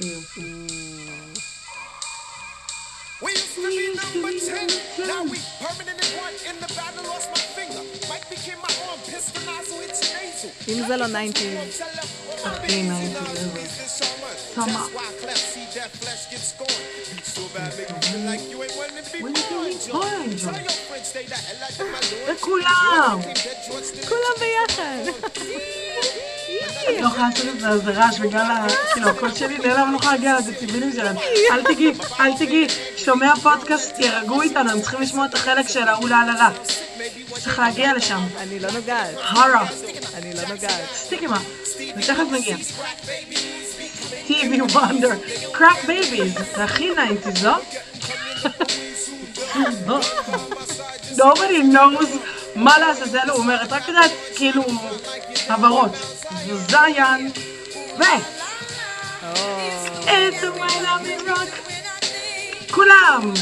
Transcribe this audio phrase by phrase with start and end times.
[0.00, 0.04] We
[3.32, 4.70] used to be number 10.
[5.08, 6.34] Now we permanent at one.
[6.46, 7.82] In the battle, lost my finger.
[8.08, 9.00] Mike became my arm.
[9.02, 10.50] Pistol nozzle hits your nasal.
[10.68, 11.58] אם זה לא 90.
[12.44, 13.14] הכי 90
[14.54, 14.86] תמה.
[22.28, 23.20] וכולם!
[24.08, 25.02] כולם ביחד.
[26.88, 28.66] אני לא יכולה לעשות את זה, זה רעש בגלל.
[28.92, 31.16] כאילו, הקול שלי נעלם, אני לא יכולה להגיע לדציבלים שלהם.
[31.50, 32.66] אל תגיעי, אל תגיעי.
[32.96, 36.50] שומע פודקאסט, תירגעו איתנו, הם צריכים לשמוע את החלק של ההוא לה לה.
[37.30, 38.20] צריך להגיע לשם.
[38.38, 39.14] אני לא נוגעת.
[39.20, 39.66] הרה.
[40.14, 40.80] אני לא נוגעת.
[40.94, 41.38] סטיגמה.
[41.96, 42.56] ותכף נגיע.
[44.28, 45.10] TV וונדר.
[45.52, 46.34] קראק בייביז.
[46.56, 47.58] זה הכי 90's, לא?
[51.16, 52.06] Nobody knows
[52.54, 54.62] מה לעזאזל הוא אומר, את רק יודעת, כאילו,
[56.56, 57.32] זיין,
[57.98, 58.02] ו...
[60.04, 60.46] It's a
[60.84, 61.52] love rock.
[62.70, 63.32] כולם!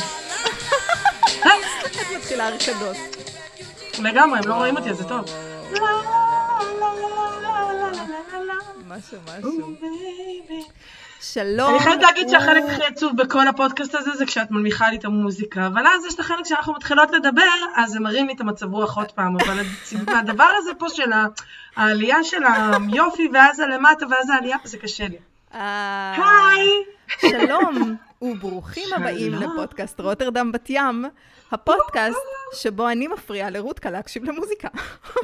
[1.86, 2.96] את מתחילה רקדות.
[3.98, 5.24] לגמרי, הם לא רואים אותי, אז זה טוב.
[8.86, 9.76] משהו, משהו.
[11.20, 11.70] שלום.
[11.70, 15.66] אני חייבת להגיד שהחלק הכי עצוב בכל הפודקאסט הזה זה כשאת מנמיכה לי את המוזיקה,
[15.66, 17.42] אבל אז יש את החלק שאנחנו מתחילות לדבר,
[17.76, 19.58] אז זה מרים לי את המצב רוח עוד פעם, אבל
[20.08, 21.10] הדבר הזה פה של
[21.76, 25.16] העלייה של היופי, ואז הלמטה, ואז העלייה, זה קשה לי.
[25.56, 26.68] היי!
[27.20, 31.04] שלום וברוכים הבאים לפודקאסט רוטרדם בת ים,
[31.52, 32.18] הפודקאסט
[32.54, 34.68] שבו אני מפריעה לרותקה להקשיב למוזיקה.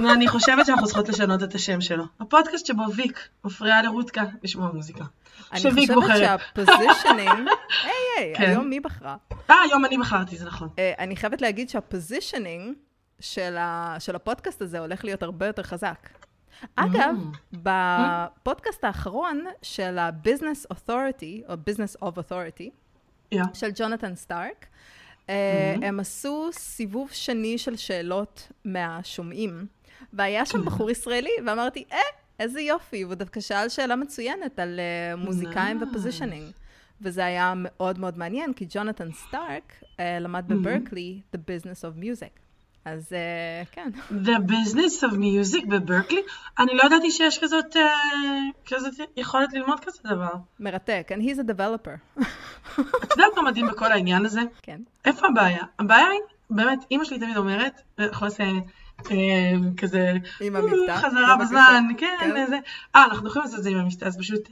[0.03, 2.05] ואני חושבת שאנחנו צריכות לשנות את השם שלו.
[2.21, 5.05] הפודקאסט שבו ויק מפריעה לרותקה לשמוע מוזיקה.
[5.53, 6.19] אני חושבת.
[6.19, 7.49] שהפוזישנינג,
[7.85, 8.51] היי היי, כן.
[8.51, 9.17] היום מי בחרה?
[9.51, 10.69] אה, היום אני בחרתי, זה נכון.
[10.79, 12.75] אה, אני חייבת להגיד שה positioning
[13.21, 13.57] של
[14.15, 16.09] הפודקאסט הזה הולך להיות הרבה יותר חזק.
[16.77, 17.17] אגב,
[17.53, 22.71] בפודקאסט האחרון של ה-Business Authority, או Business of Authority,
[23.33, 23.43] yeah.
[23.55, 24.67] של ג'ונתן סטארק,
[25.29, 29.67] אה, הם עשו סיבוב שני של שאלות מהשומעים,
[30.13, 31.99] והיה שם בחור ישראלי, ואמרתי, אה,
[32.41, 35.87] איזה יופי, והוא דווקא שאל שאלה מצוינת על אה, מוזיקאים Nice.
[35.89, 36.53] ו positioning.
[37.01, 42.39] וזה היה מאוד מאוד מעניין, כי ג'ונתן סטארק אה, למד בברקלי The Business of Music.
[42.85, 43.91] אז אה, כן.
[44.11, 46.23] The Business of Music בברקלי?
[46.59, 47.83] אני לא ידעתי שיש כזאת, אה,
[48.67, 50.33] כזאת יכולת ללמוד כזה דבר.
[50.61, 52.21] מרתק, and he's a developer.
[53.03, 54.41] את יודעת מה מדהים בכל העניין הזה?
[54.63, 54.81] כן.
[55.05, 55.63] איפה הבעיה?
[55.79, 56.21] הבעיה היא,
[56.51, 58.45] באמת, אימא שלי תמיד אומרת, אנחנו נעשה
[59.11, 61.37] אה, כזה, עם המבטא, חזרה.
[61.41, 62.37] בזמן, כן, כן.
[62.37, 62.59] איזה,
[62.97, 64.49] אה, אנחנו יכולים לעשות את זה עם המבטא, אז פשוט,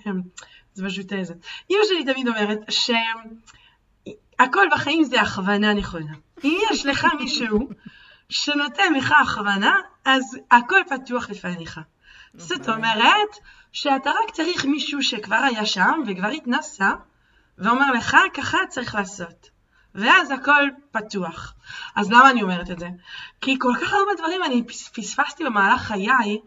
[0.74, 1.34] זה פשוט איזה.
[1.70, 6.12] אימא שלי תמיד אומרת שהכל בחיים זה הכוונה נכונה.
[6.44, 7.68] אם יש לך מישהו
[8.30, 9.72] שנותן לך הכוונה,
[10.04, 11.80] אז הכל פתוח לפניך.
[12.34, 13.28] זאת אומרת,
[13.72, 16.90] שאתה רק צריך מישהו שכבר היה שם וכבר התנסה,
[17.58, 19.50] ואומר לך, ככה צריך לעשות.
[19.94, 21.54] ואז הכל פתוח.
[21.96, 22.88] אז למה אני אומרת את זה?
[23.40, 26.38] כי כל כך הרבה דברים אני פס- פספסתי במהלך חיי,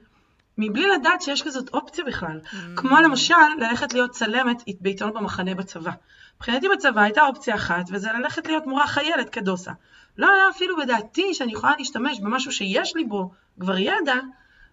[0.57, 2.39] מבלי לדעת שיש כזאת אופציה בכלל.
[2.75, 5.91] כמו למשל, ללכת להיות צלמת בעיתון במחנה בצבא.
[6.35, 9.71] מבחינתי בצבא הייתה אופציה אחת, וזה ללכת להיות מורה חיילת כדוסה.
[10.17, 14.15] לא היה אפילו בדעתי שאני יכולה להשתמש במשהו שיש לי בו כבר ידע,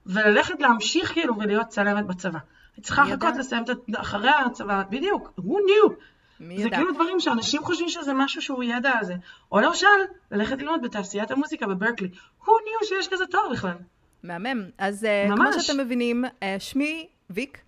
[0.07, 2.39] וללכת להמשיך כאילו ולהיות צלמת בצבא.
[2.77, 3.37] אני צריכה לחכות?
[3.37, 5.93] לסיים את אחרי הצבא, בדיוק, who knew?
[6.41, 6.77] זה ידע?
[6.77, 9.15] כאילו דברים שאנשים חושבים שזה משהו שהוא ידע הזה.
[9.53, 9.87] או למשל,
[10.31, 12.09] ללכת ללמוד בתעשיית המוזיקה בברקלי.
[12.43, 13.77] who knew שיש כזה תואר בכלל?
[14.23, 14.65] מהמם.
[14.79, 15.67] אז אה, כמו ממש.
[15.67, 17.59] שאתם מבינים, אה, שמי ויק.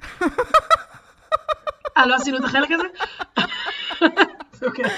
[1.97, 2.87] אה, לא עשינו את החלק הזה?
[4.67, 4.91] אוקיי.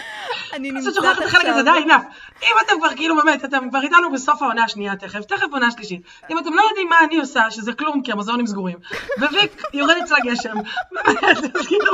[0.55, 1.75] אני אז את נמצאת שוכחת את החלק הזה, עכשיו...
[1.75, 2.03] די, נף.
[2.43, 6.03] אם אתם כבר, כאילו, באמת, אתם כבר איתנו בסוף העונה השנייה תכף, תכף עונה שלישית.
[6.31, 8.77] אם אתם לא יודעים מה אני עושה, שזה כלום, כי המוזיאונים סגורים,
[9.19, 10.55] וויק יורד אצלה גשם,
[10.93, 11.93] באמת, אז כאילו...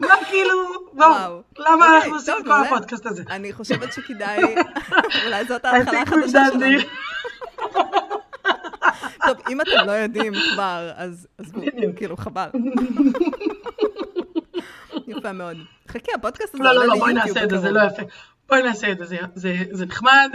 [0.00, 0.54] מה כאילו,
[0.92, 1.42] בואו.
[1.58, 2.64] למה אוקיי, אנחנו עושים את כל.
[2.66, 3.22] הפודקאסט הזה?
[3.30, 4.42] אני חושבת שכדאי,
[5.24, 6.78] אולי זאת ההתחלה החדשה שלנו.
[9.26, 11.26] טוב, אם אתם לא יודעים כבר, אז.
[11.96, 12.48] כאילו, חבל.
[15.24, 15.56] יפה מאוד.
[15.88, 17.70] חכי, הפודקאסט הזה לא, לא, לא, בואי נעשה את זה, זה.
[17.70, 18.02] לא יפה.
[18.48, 19.16] בואי נעשה את זה,
[19.72, 20.30] זה- נחמד.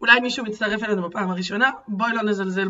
[0.00, 2.68] אולי מישהו מצטרף אלינו בפעם הראשונה, בואי לא נזלזל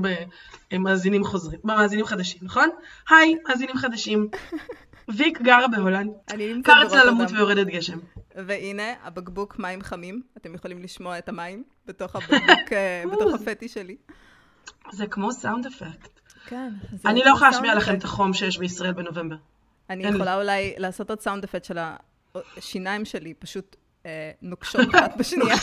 [0.72, 2.69] במאזינים חוזרים, במאזינים חדשים, נכון?
[3.11, 4.28] היי, מאזינים חדשים.
[5.16, 7.31] ויק גרה בהולנד, אני נמצאת קר אצלה למות.
[7.31, 7.99] ויורדת גשם.
[8.34, 10.22] והנה, הבקבוק מים חמים.
[10.37, 13.96] אתם יכולים לשמוע את המים בתוך הבקבוק, אה, בתוך הפטי שלי.
[14.93, 16.20] זה כמו sound effect.
[16.46, 16.72] כן.
[17.06, 17.94] אני לא יכולה להשמיע לכם.
[17.94, 19.37] את החום שיש בישראל בנובמבר.
[19.90, 20.06] אני.
[20.06, 21.78] יכולה אולי לעשות עוד sound effect של
[22.56, 23.76] השיניים שלי, פשוט
[24.06, 25.56] אה, נוקשות אחת בשנייה.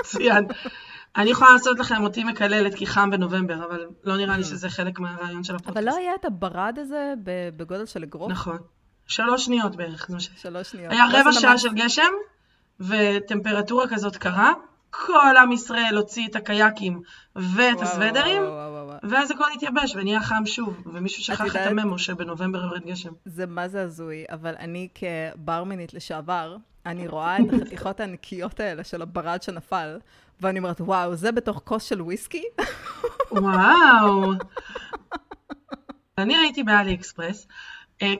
[0.00, 0.46] מצוין.
[1.16, 4.98] אני יכולה לעשות לכם אותי מקללת כי חם בנובמבר, אבל לא נראה לי שזה חלק
[4.98, 5.76] מהרעיון של הפודקאסט.
[5.76, 7.12] אבל לא היה את הברד הזה
[7.56, 8.32] בגודל של אגרוף?
[8.32, 8.58] נכון.
[9.06, 10.10] שלוש שניות בערך.
[10.36, 10.92] שלוש שניות.
[10.92, 12.12] היה רבע שעה של גשם,
[12.80, 14.52] וטמפרטורה כזאת קרה,
[14.90, 17.02] כל עם ישראל הוציא את הקייקים
[17.36, 18.42] ואת הסוודרים,
[19.02, 23.10] ואז הכל התייבש ונהיה חם שוב, ומישהו שכח את הממו שבנובמבר יורד גשם.
[23.24, 26.56] זה מה זה הזוי, אבל אני כברמנית לשעבר,
[26.86, 29.98] אני רואה את החתיכות הענקיות האלה של הברד שנפל,
[30.40, 32.44] ואני אומרת, וואו, זה בתוך כוס של וויסקי?
[33.32, 34.32] וואו.
[36.18, 37.46] אני ראיתי באלי אקספרס,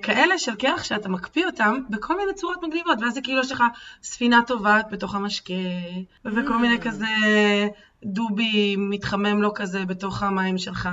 [0.02, 3.64] כאלה של קרח שאתה מקפיא אותם בכל מיני צורות מגניבות, ואז זה כאילו יש לך
[4.02, 5.54] ספינה טובעת בתוך המשקה,
[6.24, 6.80] וכל מיני mm.
[6.80, 7.06] כזה
[8.04, 10.88] דובי מתחמם לו כזה בתוך המים שלך,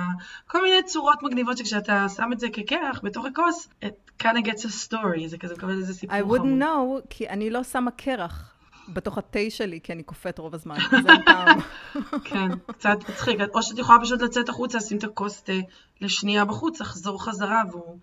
[0.47, 4.61] כל מיני צורות מגניבות שכשאתה שם את זה כקרח בתוך הכוס, it kind of gets
[4.61, 6.39] a story, זה כזה מקבל איזה סיפור חמוד.
[6.39, 8.53] I wouldn't know, כי אני לא שמה קרח.
[8.93, 11.59] בתוך התה שלי, כי אני קופאת רוב הזמן, זה פעם.
[12.29, 13.39] כן, קצת מצחיק.
[13.53, 15.53] או שאת יכולה פשוט לצאת החוצה, לשים את הכוס תה
[16.01, 17.97] לשנייה בחוץ, לחזור חזרה והוא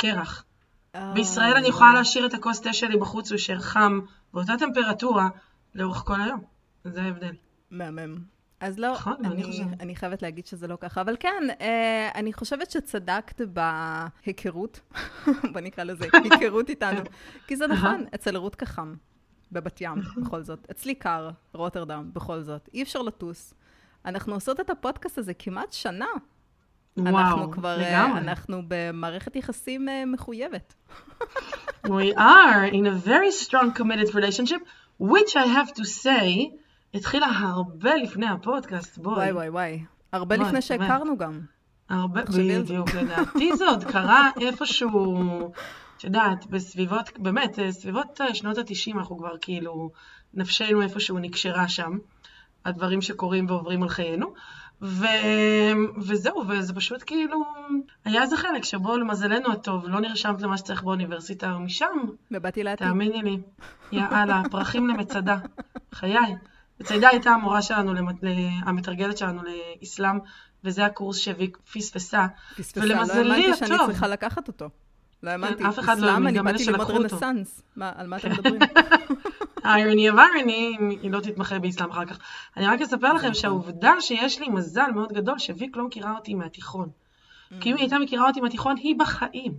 [0.00, 0.44] קרח.
[0.94, 4.00] אה, בישראל אני יכולה להשאיר את הכוס תה שלי בחוץ, הוא יישאר חם,
[4.34, 5.28] באותה טמפרטורה,
[5.74, 6.40] לאורך כל היום.
[6.84, 7.34] זה ההבדל.
[7.70, 8.14] מהמם.
[8.60, 12.32] אז לא, נכון, אני, אני, אני חייבת להגיד שזה לא ככה, אבל כן, אה, אני
[12.32, 14.80] חושבת שצדקת בהיכרות,
[15.52, 17.00] בוא נקרא לזה, היכרות איתנו,
[17.46, 18.94] כי זה נכון, אצל רות כחם,
[19.52, 20.66] בבת ים, בכל זאת.
[20.70, 22.68] אצלי קר, רוטרדם, בכל זאת.
[22.74, 23.54] אי אפשר לטוס.
[24.04, 26.06] אנחנו עושות את הפודקאסט הזה כמעט שנה.
[26.96, 28.20] וואו, אנחנו כבר, אה, לגמרי.
[28.20, 30.74] אנחנו במערכת יחסים uh, מחויבת.
[31.86, 34.62] We are in a very strong committed relationship,
[35.00, 36.56] which I have to say,
[36.94, 39.14] התחילה הרבה לפני הפודקאסט, בואי.
[39.14, 39.84] וואי וואי וואי.
[40.12, 41.40] הרבה בואי, לפני שהכרנו גם.
[41.88, 45.52] הרבה, בדיוק, לדעתי זה עוד קרה איפשהו,
[45.96, 49.90] את יודעת, בסביבות, באמת, אה, סביבות שנות ה-90 אנחנו כבר כאילו,
[50.34, 51.98] נפשנו איפשהו נקשרה שם,
[52.64, 54.34] הדברים שקורים ועוברים על חיינו.
[54.82, 55.04] ו...
[55.96, 57.44] וזהו, וזה פשוט כאילו,
[58.04, 61.98] היה איזה חלק שבו למזלנו הטוב, לא נרשמת למה שצריך באוניברסיטה או משם.
[62.30, 62.86] ובאתי לעתיד.
[62.86, 63.38] תאמיני לי.
[63.92, 65.36] יאללה, פרחים למצדה.
[65.94, 66.34] חיי.
[66.80, 67.92] מצדה הייתה המורה שלנו,
[68.62, 69.42] המתרגלת שלנו
[69.82, 70.18] לאסלאם,
[70.64, 72.26] וזה הקורס שהיא פספסה.
[72.56, 74.68] פספסה, לא האמנתי שאני צריכה לקחת אותו.
[75.22, 75.68] לא האמנתי.
[75.68, 76.92] אף אחד לא האמין, גם אלה שלקחו אותו.
[76.92, 77.62] אני באתי ללמוד רנסאנס.
[77.76, 78.60] מה, על מה אתם מדברים?
[79.64, 82.18] irony of irony, היא לא תתמחה באסלאם אחר כך.
[82.56, 86.88] אני רק אספר לכם שהעובדה שיש לי מזל מאוד גדול שוויק לא מכירה אותי מהתיכון.
[87.60, 89.52] כי אם היא הייתה מכירה אותי מהתיכון, היא בחיים.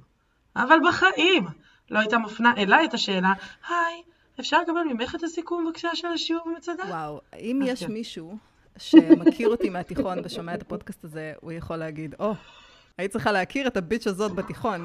[0.55, 1.47] אבל בחיים
[1.91, 3.33] לא הייתה מפנה אליי את השאלה,
[3.69, 4.01] היי,
[4.39, 6.83] אפשר לקבל ממך את הסיכום בבקשה של השיעור במצדה?
[6.87, 7.91] וואו, אם יש כן.
[7.91, 8.37] מישהו
[8.77, 12.35] שמכיר אותי מהתיכון ושומע את הפודקאסט הזה, הוא יכול להגיד, או, oh,
[12.97, 14.83] היית צריכה להכיר את הביץ' הזאת בתיכון,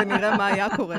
[0.00, 0.98] ונראה מה היה קורה.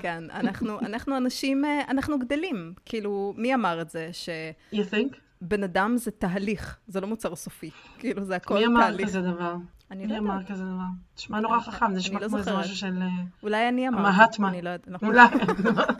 [0.00, 2.72] כן, אנחנו, אנחנו אנשים, אה, אנחנו גדלים.
[2.84, 4.08] כאילו, מי אמר את זה?
[4.12, 4.28] ש...
[4.72, 5.16] You think?
[5.40, 7.70] בן אדם זה תהליך, זה לא מוצר סופי.
[7.98, 8.68] כאילו, זה הכל תהליך.
[8.68, 9.54] מי אמר כזה דבר?
[9.90, 10.22] אני לא יודעת.
[10.22, 10.84] מי אמר כזה דבר?
[11.18, 13.02] נשמע נורא חכם, זה נשמע לא כמו איזה משהו של...
[13.02, 13.08] אה,
[13.42, 14.18] אולי אני אמרתי.
[14.18, 14.48] מהטמה.
[14.48, 15.02] אני לא יודעת.
[15.02, 15.26] אולי.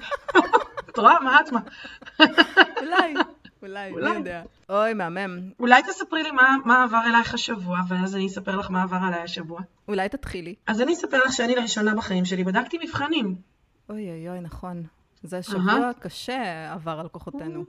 [0.91, 1.21] את רואה?
[1.21, 1.61] מהטמה.
[2.83, 3.15] אולי.
[3.63, 4.43] אולי, מי יודע.
[4.69, 5.51] אוי, מהמם.
[5.61, 9.21] אולי תספרי לי מה, מה עבר אלייך השבוע, ואז אני אספר לך מה עבר עליי
[9.21, 9.61] השבוע.
[9.89, 10.55] אולי תתחילי.
[10.67, 13.37] אז אני אספר לך שאני לראשונה בחיים שלי בדקתי מבחנים.
[13.91, 14.83] אוי אוי אוי, נכון.
[15.23, 16.01] זה שבוע uh-huh.
[16.01, 17.65] קשה עבר על כוחותינו.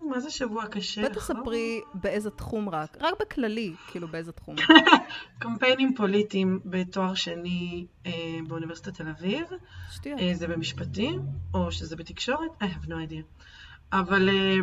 [0.00, 1.02] מה זה שבוע קשה?
[1.06, 4.56] ותספרי באיזה תחום רק, רק בכללי, כאילו באיזה תחום.
[5.38, 9.46] קמפיינים פוליטיים בתואר שני אה, באוניברסיטת תל אביב.
[9.90, 10.20] שטויות.
[10.20, 11.20] אה, זה במשפטים,
[11.54, 12.50] או שזה בתקשורת?
[12.62, 13.44] I have no idea.
[13.92, 14.54] אבל אה,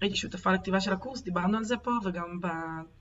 [0.00, 2.46] הייתי שותפה לכתיבה של הקורס, דיברנו על זה פה, וגם ב...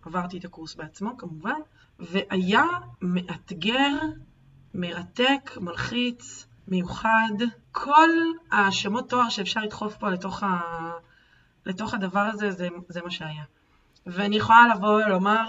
[0.05, 1.59] עברתי את הקורס בעצמו כמובן,
[1.99, 2.63] והיה
[3.01, 3.97] מאתגר,
[4.73, 7.31] מרתק, מלחיץ, מיוחד,
[7.71, 8.09] כל
[8.51, 10.59] השמות תואר שאפשר לדחוף פה לתוך, ה...
[11.65, 13.43] לתוך הדבר הזה, זה, זה מה שהיה.
[14.05, 15.45] ואני יכולה לבוא ולומר,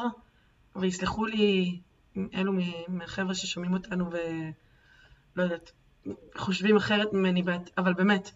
[0.76, 1.78] ויסלחו לי
[2.34, 2.52] אלו
[2.88, 5.72] מהחבר'ה ששומעים אותנו ולא יודעת,
[6.36, 7.42] חושבים אחרת ממני,
[7.78, 8.30] אבל באמת,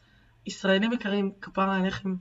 [0.46, 2.14] ישראלים יקרים, כפרה עליכם,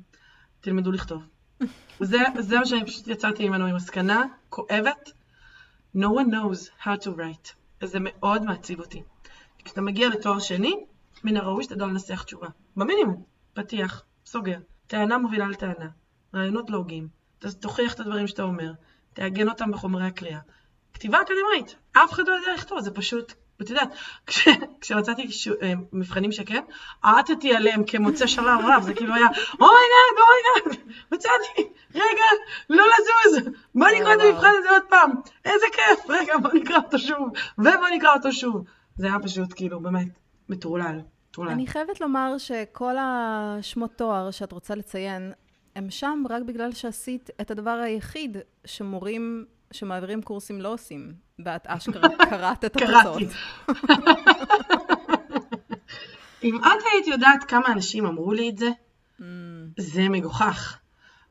[0.61, 1.23] תלמדו לכתוב.
[1.99, 5.09] זה, זה מה שאני פשוט יצאתי ממנו עם מסקנה כואבת.
[5.97, 7.53] No one knows how to write.
[7.81, 9.03] וזה מאוד מעציב אותי.
[9.65, 10.85] כשאתה מגיע לתואר שני,
[11.23, 12.47] מן הראוי שתדע לנסח תשובה.
[12.75, 15.89] במינימום, פתיח, סוגר, טענה מובילה לטענה,
[16.33, 17.07] רעיונות לוגיים,
[17.59, 18.71] תוכיח את הדברים שאתה אומר,
[19.13, 20.39] תעגן אותם בחומרי הקריאה.
[20.93, 23.89] כתיבה אקדמית, אף אחד לא יודע לכתוב, זה פשוט, את יודעת,
[24.27, 24.47] כש,
[24.81, 25.27] כשמצאתי
[25.61, 26.63] אה, מבחנים שכן,
[27.01, 32.25] עטתי עליהם כמוצא שלל רב, זה כאילו היה, אומייגאד, אומייגאד, מצאתי, רגע,
[32.69, 35.11] לא לזוז, בוא נקרא את המבחן הזה עוד פעם,
[35.45, 38.63] איזה כיף, רגע, בוא נקרא אותו שוב, ובוא נקרא אותו שוב.
[38.95, 40.07] זה היה פשוט כאילו באמת
[40.49, 41.01] מטורלל.
[41.39, 45.31] אני חייבת לומר שכל השמות תואר שאת רוצה לציין,
[45.75, 51.13] הם שם רק בגלל שעשית את הדבר היחיד שמורים שמעבירים קורסים לא עושים,
[51.45, 53.21] ואת אשכרה קראת את התוצאות.
[56.43, 58.69] אם את היית יודעת כמה אנשים אמרו לי את זה,
[59.19, 59.23] Mm,
[59.77, 60.77] זה מגוחך.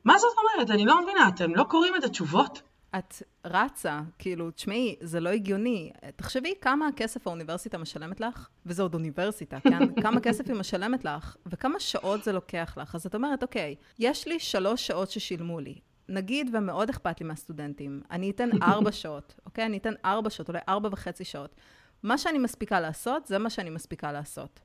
[0.05, 0.71] מה זאת אומרת?
[0.71, 2.61] אני לא מבינה, אתם לא קוראים את התשובות?
[2.97, 5.91] את רצה, כאילו, תשמעי, זה לא הגיוני.
[6.15, 9.79] תחשבי כמה כסף האוניברסיטה משלמת לך, וזה עוד אוניברסיטה, כן?
[10.03, 12.95] כמה כסף היא משלמת לך, וכמה שעות זה לוקח לך.
[12.95, 15.79] אז את אומרת, אוקיי, יש לי שלוש שעות ששילמו לי.
[16.09, 19.65] נגיד, ומאוד אכפת לי מהסטודנטים, אני אתן ארבע שעות, אוקיי?
[19.65, 21.55] אני אתן ארבע שעות, אולי ארבע וחצי שעות.
[22.03, 24.59] מה שאני מספיקה לעשות, זה מה שאני מספיקה לעשות.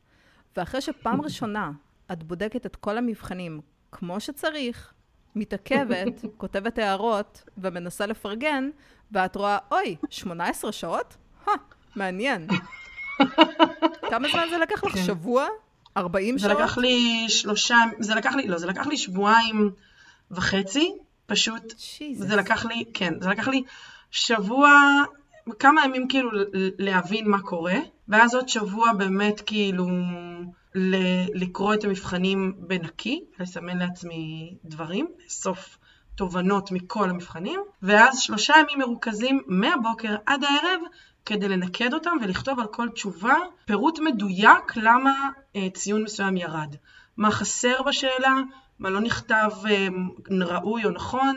[0.56, 1.70] ואחרי שפעם ראשונה
[2.12, 3.60] את בודקת את כל המבחנים
[3.92, 4.92] כמו שצריך,
[5.36, 8.70] מתעכבת, כותבת הערות ומנסה לפרגן,
[9.12, 11.16] ואת רואה, אוי, 18 שעות?
[11.46, 11.52] הא,
[11.96, 12.46] מעניין.
[14.10, 14.92] כמה זמן זה לקח לך?
[14.92, 15.04] כן.
[15.04, 15.46] שבוע?
[15.96, 16.60] 40 זה שעות?
[16.60, 19.70] לקח לי שלושה, זה לקח לי, לא, זה לקח לי שבועיים
[20.30, 20.92] וחצי,
[21.26, 22.14] פשוט, Jesus.
[22.14, 23.62] זה לקח לי, כן, זה לקח לי
[24.10, 24.70] שבוע,
[25.58, 26.30] כמה ימים כאילו
[26.78, 27.76] להבין מה קורה,
[28.08, 29.86] ואז עוד שבוע באמת כאילו
[31.34, 35.78] לקרוא את המבחנים בנקי, לסמן לעצמי דברים, לאסוף
[36.14, 40.80] תובנות מכל המבחנים, ואז שלושה ימים מרוכזים מהבוקר עד הערב
[41.26, 46.74] כדי לנקד אותם ולכתוב על כל תשובה פירוט מדויק למה אה, ציון מסוים ירד.
[47.16, 48.40] מה חסר בשאלה,
[48.78, 49.88] מה לא נכתב אה,
[50.30, 51.36] ראוי או נכון,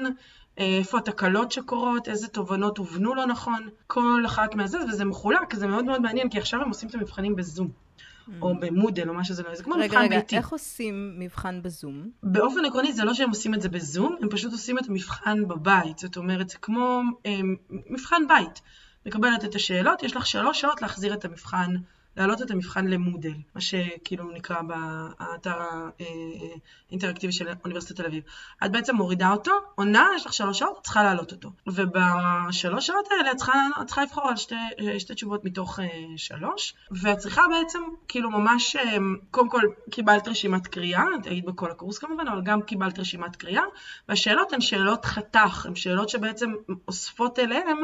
[0.59, 5.67] אה, איפה התקלות שקורות, איזה תובנות הובנו לא נכון, כל אחת מהזה, וזה מחולק, זה
[5.67, 7.69] מאוד מאוד מעניין, כי עכשיו הם עושים את המבחנים בזום,
[8.41, 10.37] או במודל, או מה שזה לא, זה כמו רגע, מבחן רגע, ביתי.
[10.37, 12.09] איך עושים מבחן בזום?
[12.23, 15.99] באופן עקרוני זה לא שהם עושים את זה בזום, הם פשוט עושים את המבחן בבית.
[15.99, 17.39] זאת אומרת, זה כמו אה,
[17.89, 18.61] מבחן בית.
[19.05, 21.75] מקבלת את השאלות, יש לך שלוש שעות להחזיר את המבחן,
[22.17, 25.55] להעלות את המבחן למודל, מה שכאילו נקרא באתר
[26.89, 28.23] האינטראקטיבי של אוניברסיטת תל אביב.
[28.65, 31.49] את בעצם מורידה אותו, עונה, יש לך שלוש שעות, צריכה להעלות אותו.
[31.67, 33.53] ובשלוש שעות האלה את צריכה,
[33.85, 34.55] צריכה לבחור על שתי,
[34.97, 35.87] שתי תשובות מתוך אה,
[36.17, 38.97] שלוש, ואת צריכה בעצם, כאילו ממש, אה,
[39.31, 43.63] קודם כל קיבלת רשימת קריאה, את היית בכל הקורס כמובן, אבל גם קיבלת רשימת קריאה,
[44.09, 46.53] והשאלות הן שאלות חתך, הן שאלות שבעצם
[46.87, 47.77] אוספות אליהן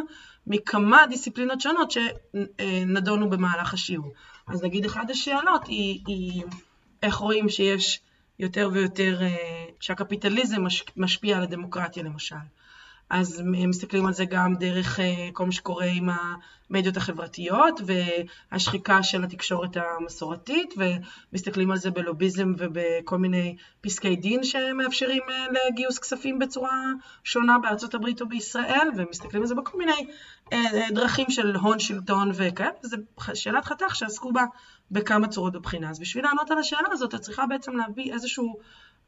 [0.48, 4.14] מכמה דיסציפלינות שונות שנדונו במהלך השיעור.
[4.48, 6.44] אז נגיד אחת השאלות היא, היא
[7.04, 8.00] איך רואים שיש
[8.40, 12.36] יותר ויותר, אה, שהקפיטליזם מש, משפיע על הדמוקרטיה למשל.
[13.10, 16.10] אז הם מסתכלים על זה גם דרך אה, כל מה שקורה עם
[16.70, 25.22] המדיות החברתיות והשחיקה של התקשורת המסורתית, ומסתכלים על זה בלוביזם ובכל מיני פסקי דין שמאפשרים
[25.30, 26.84] אה, לגיוס כספים בצורה
[27.24, 30.08] שונה בארצות הברית או בישראל, ומסתכלים על זה בכל מיני
[30.54, 32.98] אה, דרכים של הון שלטון וכאלה, וזו
[33.34, 34.44] שאלת חתך שעסקו בה
[34.92, 35.90] בכמה צורות בבחינה.
[35.90, 38.60] אז בשביל לענות על השאלה הזאת, את צריכה בעצם להביא איזשהו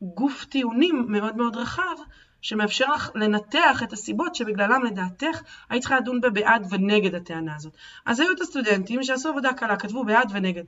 [0.02, 1.96] גוף טיעונים מאוד מאוד רחב,
[2.42, 7.74] שמאפשר לך לנתח את הסיבות שבגללם לדעתך היית צריכה לדון בבעד ונגד הטענה הזאת.
[8.06, 10.64] אז היו את הסטודנטים שעשו עבודה קלה, כתבו בעד ונגד.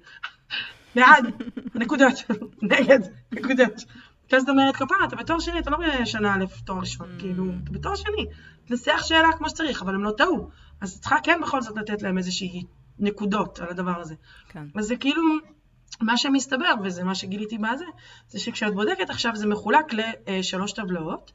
[0.95, 1.25] בעד,
[1.75, 2.13] נקודות,
[2.71, 2.99] נגד,
[3.31, 3.83] נקודות.
[4.31, 7.71] ואז את אומרת, כפרה, אתה בתואר שני, אתה לא בשנה א' תואר ראשון, כאילו, אתה
[7.71, 8.25] בתואר שני.
[8.65, 10.49] תנסח שאלה כמו שצריך, אבל הם לא טעו.
[10.81, 12.63] אז צריכה כן בכל זאת לתת להם איזושהי
[12.99, 14.15] נקודות על הדבר הזה.
[14.49, 14.65] כן.
[14.75, 15.23] אז זה כאילו,
[16.01, 17.85] מה שמסתבר, וזה מה שגיליתי בזה,
[18.29, 19.85] זה שכשאת בודקת עכשיו זה מחולק
[20.27, 21.31] לשלוש טבלאות.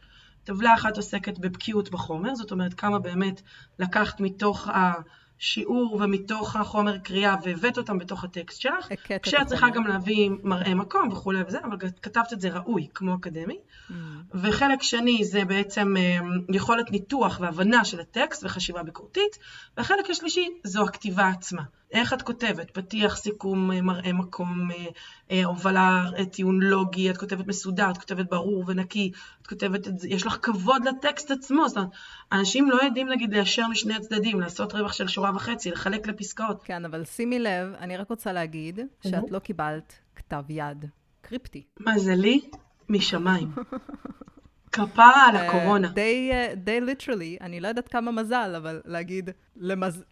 [0.47, 3.43] טבלה אחת עוסקת בבקיאות בחומר, זאת אומרת כמה באמת
[3.79, 8.89] לקחת מתוך השיעור ומתוך החומר קריאה והבאת אותם בתוך הטקסט שלך,
[9.23, 9.71] כשאת צריכה.
[9.71, 13.59] גם להביא מראה מקום וכולי וזה, אבל כתבת את זה ראוי, כמו אקדמי.
[13.59, 13.93] Mm.
[14.35, 19.39] וחלק שני זה בעצם אה, יכולת ניתוח והבנה של הטקסט וחשיבה ביקורתית,
[19.77, 21.63] והחלק השלישי זו הכתיבה עצמה.
[21.93, 22.71] איך את כותבת?
[22.71, 24.87] פתיח, סיכום, אה, מראה מקום, אה,
[25.31, 29.13] אה, הובלה, אה, טיעון לוגי, את כותבת מסודר, את כותבת ברור ונקי,
[29.43, 31.91] את כותבת את זה, יש לך כבוד לטקסט עצמו, זאת אומרת,
[32.33, 36.63] אנשים לא יודעים נגיד ליישר משני הצדדים, לעשות רווח של שורה וחצי, לחלק לפסקאות.
[36.65, 40.85] כן, אבל שימי לב, אני רק רוצה להגיד שאת לא קיבלת כתב יד
[41.21, 41.63] קריפטי.
[41.81, 42.41] מזלי
[42.89, 43.53] משמיים.
[44.77, 45.89] כפרה על הקורונה.
[45.89, 50.05] אה, די, אה, די literally, אני לא יודעת כמה מזל, אבל להגיד, למז...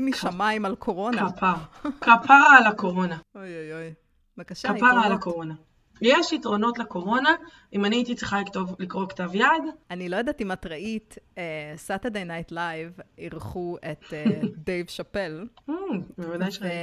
[0.00, 1.30] משמיים על קורונה.
[1.32, 1.64] כפרה.
[2.00, 3.18] כפרה על הקורונה.
[3.34, 3.92] אוי אוי אוי.
[4.36, 5.12] בבקשה, כפרה על.
[5.12, 5.54] הקורונה.
[6.02, 7.30] יש יתרונות לקורונה,
[7.72, 9.44] אם אני הייתי צריכה לכתוב, לקרוא כתב יד,
[9.90, 11.18] אני לא יודעת אם את ראית,
[11.76, 14.24] Saturday Night Live אירחו את אה,
[14.66, 15.72] דייב שאפל, Hmm,
[16.18, 16.76] בוודאי שראיתי.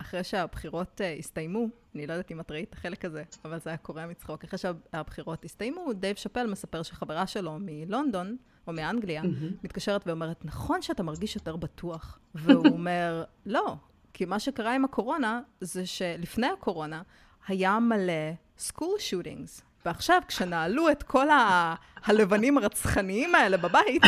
[0.00, 3.70] ואחרי שהבחירות אה, הסתיימו, אני לא יודעת אם את ראית את החלק הזה, אבל זה
[3.70, 4.44] היה קורע מצחוק.
[4.44, 9.22] אחרי שהבחירות הסתיימו, דייב שאפל מספר שחברה שלו מלונדון, או מאנגליה,
[9.64, 12.18] מתקשרת ואומרת, נכון שאתה מרגיש יותר בטוח.
[12.34, 13.74] והוא אומר, לא,
[14.14, 17.02] כי מה שקרה עם הקורונה, זה שלפני הקורונה
[17.48, 19.62] היה מלא school shootings.
[19.86, 21.74] ועכשיו, כשנעלו את כל ה...
[22.04, 24.02] הלבנים הרצחניים האלה בבית,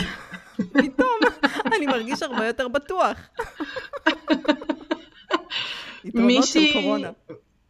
[0.56, 1.18] פתאום
[1.66, 3.16] אני מרגיש הרבה יותר בטוח.
[6.04, 7.10] יתרונות של קורונה.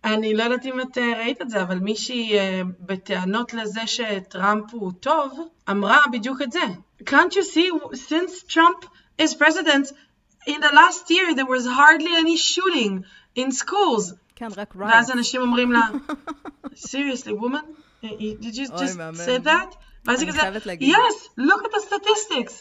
[0.04, 4.64] אני לא יודעת אם את אה, ראית את זה, אבל מישהי אה, בטענות לזה שטראמפ
[4.72, 5.38] הוא טוב,
[5.70, 6.60] אמרה בדיוק את זה.
[7.04, 8.86] Can't you see, since Trump
[9.22, 9.92] is president,
[10.46, 13.04] in the last year there was hardly any shooting
[13.36, 14.14] in schools.
[14.34, 14.94] כן, רק רייט.
[14.94, 15.80] ואז אנשים אומרים לה,
[16.64, 18.92] seriously, woman, did you just
[19.26, 19.76] say that?
[20.04, 20.40] ואז היא כזה,
[20.74, 22.52] yes, look at the statistics.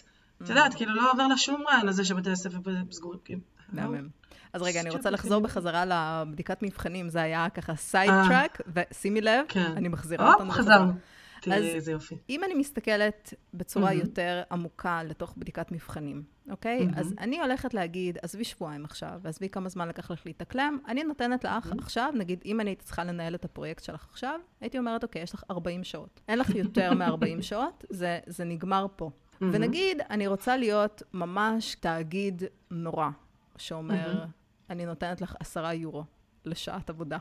[0.43, 2.59] את יודעת, כאילו לא עובר לה שום רעיון לזה שבתי הספר
[2.91, 3.19] סגורים.
[3.25, 3.39] כאילו.
[3.69, 4.07] מהמם.
[4.53, 9.45] אז רגע, אני רוצה לחזור בחזרה לבדיקת מבחנים, זה היה ככה side track, ושימי לב,
[9.49, 9.73] כן.
[9.75, 10.51] אני מחזירה אותנו.
[10.51, 10.93] חזרנו.
[11.41, 12.15] תראי איזה יופי.
[12.29, 16.87] אם אני מסתכלת בצורה יותר עמוקה לתוך בדיקת מבחנים, אוקיי?
[16.95, 21.43] אז אני הולכת להגיד, עזבי שבועיים עכשיו, ועזבי כמה זמן לקח לך להתאקלם, אני נותנת
[21.43, 25.21] לך עכשיו, נגיד, אם אני הייתי צריכה לנהל את הפרויקט שלך עכשיו, הייתי אומרת, אוקיי,
[25.21, 26.21] יש לך 40 שעות.
[26.27, 29.09] אין לך יותר מ-40 שעות, זה, זה נגמר פה.
[29.41, 33.09] ונגיד, אני רוצה להיות ממש תאגיד נורא,
[33.57, 34.25] שאומר,
[34.69, 36.03] אני נותנת לך עשרה יורו
[36.45, 37.17] לשעת עבודה.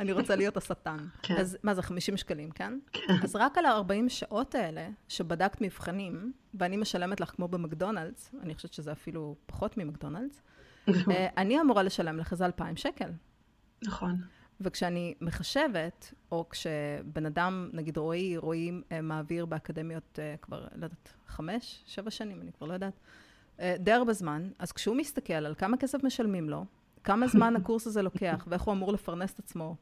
[0.00, 0.96] אני רוצה להיות השטן.
[1.22, 1.36] כן.
[1.36, 2.78] אז מה זה, 50 שקלים, כן?
[2.92, 3.14] כן.
[3.22, 8.72] אז רק על ה-40 שעות האלה, שבדקת מבחנים, ואני משלמת לך כמו במקדונלדס, אני חושבת
[8.72, 10.42] שזה אפילו פחות ממקדונלדס,
[10.88, 13.10] אה, אני אמורה לשלם לך איזה 2,000 שקל.
[13.82, 14.20] נכון.
[14.60, 21.12] וכשאני מחשבת, או כשבן אדם, נגיד רועי, רועי אה, מעביר באקדמיות אה, כבר, לא יודעת,
[21.26, 23.00] חמש, שבע שנים, אני כבר לא יודעת,
[23.78, 26.64] די הרבה זמן, אז כשהוא מסתכל על כמה כסף משלמים לו,
[27.04, 29.76] כמה זמן הקורס הזה לוקח, ואיך הוא אמור לפרנס את עצמו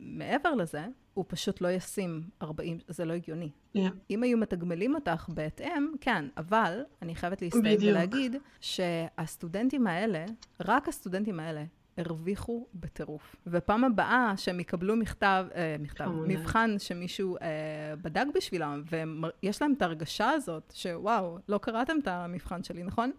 [0.00, 3.50] מעבר לזה, הוא פשוט לא ישים 40, זה לא הגיוני.
[3.76, 3.80] Yeah.
[4.10, 10.24] אם היו מתגמלים אותך בהתאם, כן, אבל אני חייבת להסתייג ולהגיד שהסטודנטים האלה,
[10.60, 11.64] רק הסטודנטים האלה,
[11.98, 13.36] הרוויחו בטירוף.
[13.46, 19.82] ופעם הבאה שהם יקבלו מכתב, אה, מכתב, מבחן שמישהו אה, בדק בשבילם, ויש להם את
[19.82, 23.10] ההרגשה הזאת, שוואו, לא קראתם את המבחן שלי, נכון?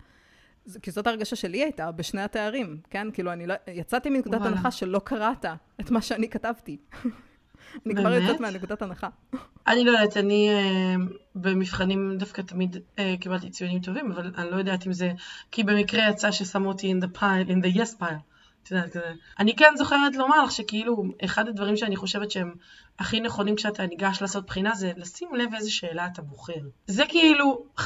[0.82, 3.08] כי זאת הרגשה שלי הייתה בשני התארים, כן?
[3.14, 3.56] כאילו, אני לא...
[3.68, 5.46] יצאתי מנקודת הנחה שלא קראת
[5.82, 6.78] את מה שאני כתבתי.
[7.86, 9.10] אני כבר יוצאת מהנקודת הנחה.
[9.68, 11.00] אני לא יודעת, אני uh,
[11.36, 15.12] במבחנים דווקא תמיד uh, קיבלתי ציונים טובים, אבל אני לא יודעת אם זה...
[15.52, 18.20] כי במקרה יצא ששמו אותי in the pile, in the yes pile.
[18.64, 19.14] את יודעת, כזה.
[19.40, 22.54] אני כן זוכרת לומר לך שכאילו, אחד הדברים שאני חושבת שהם
[23.00, 26.62] הכי נכונים כשאתה ניגש לעשות בחינה, זה לשים לב איזה שאלה אתה בוחר.
[26.88, 27.82] זה כאילו 50%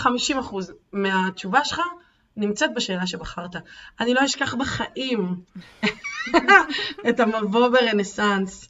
[0.93, 1.79] מהתשובה שלך,
[2.37, 3.55] נמצאת בשאלה שבחרת.
[3.99, 5.35] אני לא אשכח בחיים
[7.09, 8.69] את המבוא ברנסאנס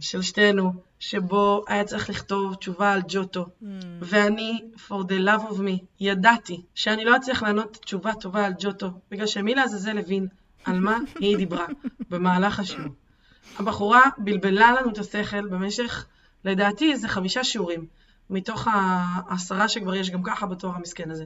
[0.00, 3.66] של שתינו, שבו היה צריך לכתוב תשובה על ג'וטו, mm.
[4.00, 8.90] ואני, for the love of me, ידעתי שאני לא אצליח לענות תשובה טובה על ג'וטו,
[9.10, 10.28] בגלל שמי לעזאזל הבין
[10.64, 11.66] על מה היא דיברה
[12.10, 12.94] במהלך השיעור.
[13.58, 16.06] הבחורה בלבלה לנו את השכל במשך,
[16.44, 17.86] לדעתי, איזה חמישה שיעורים,
[18.30, 21.24] מתוך העשרה שכבר יש גם ככה בתואר המסכן הזה.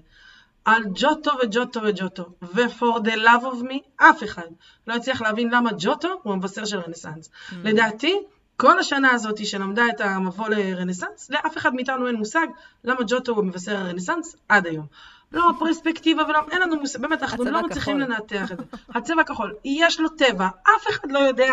[0.68, 4.46] על ג'וטו וג'וטו וג'וטו, ו-for the love of me, אף אחד
[4.86, 7.28] לא הצליח להבין למה ג'וטו הוא המבשר של רנסאנס.
[7.28, 7.54] Mm.
[7.64, 8.16] לדעתי,
[8.56, 12.46] כל השנה הזאת שלמדה את המבוא לרנסאנס, לאף אחד מאיתנו אין מושג
[12.84, 14.86] למה ג'וטו הוא מבשר הרנסאנס עד היום.
[15.32, 18.64] לא פרספקטיבה ולא, אין לנו מושג, באמת, אנחנו לא מצליחים לנתח את זה.
[18.94, 21.52] הצבע הכחול, יש לו טבע, אף אחד לא יודע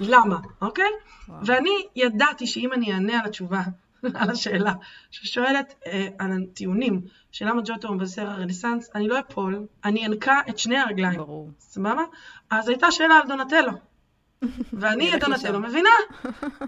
[0.00, 0.90] למה, אוקיי?
[1.28, 1.40] וואו.
[1.46, 3.60] ואני ידעתי שאם אני אענה על התשובה
[4.14, 4.72] על השאלה
[5.10, 7.00] ששואלת אה, על הטיעונים
[7.32, 11.18] של למה ג'וטו הוא מבשר הרנסאנס, אני לא אפול, אני אנקה את שני הרגליים.
[11.18, 11.50] ברור.
[11.58, 12.02] סבבה?
[12.50, 13.72] אז הייתה שאלה על דונטלו.
[14.80, 15.90] ואני את דונטלו מבינה,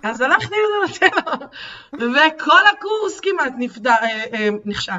[0.03, 1.47] אז הלכתי לדונטלו,
[1.93, 3.87] וכל הקורס כמעט נפד...
[3.87, 3.95] אה,
[4.33, 4.93] אה, נכשל.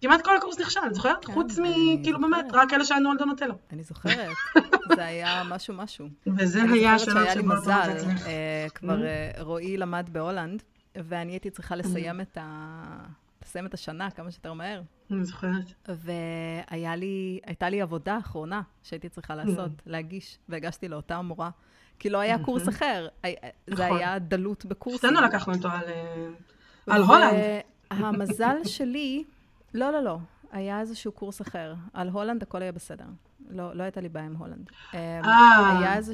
[0.00, 1.24] כמעט כל הקורס נכשל, את זוכרת?
[1.24, 3.54] כן, חוץ מכאילו באמת, רק אלה שענו על דונטלו.
[3.72, 4.28] אני זוכרת,
[4.96, 6.08] זה היה משהו משהו.
[6.26, 7.90] וזה היה השאלות שהיה לי מזל,
[8.26, 8.98] אה, כבר
[9.38, 10.62] רועי למד בהולנד,
[10.96, 13.04] ואני הייתי צריכה לסיים את ה...
[13.44, 14.82] לסיים את השנה כמה שיותר מהר.
[15.10, 15.64] אני זוכרת.
[15.88, 19.82] והיה לי, עבודה אחרונה שהייתי צריכה לעשות, mm.
[19.86, 21.50] להגיש, והגשתי לאותה מורה.
[21.98, 23.08] כי לא היה קורס אחר,
[23.66, 23.96] זה נכון.
[23.96, 25.10] היה דלות בקורסים.
[25.10, 25.82] שתינו לקחנו אותו על,
[26.88, 27.34] אה, הולנד.
[27.90, 29.24] המזל שלי,
[29.74, 30.18] לא, לא, לא,
[30.52, 31.74] היה איזשהו קורס אחר.
[31.92, 33.04] על הולנד הכל היה בסדר.
[33.48, 34.70] לא, לא הייתה לי בעיה עם הולנד.
[34.94, 35.20] אה,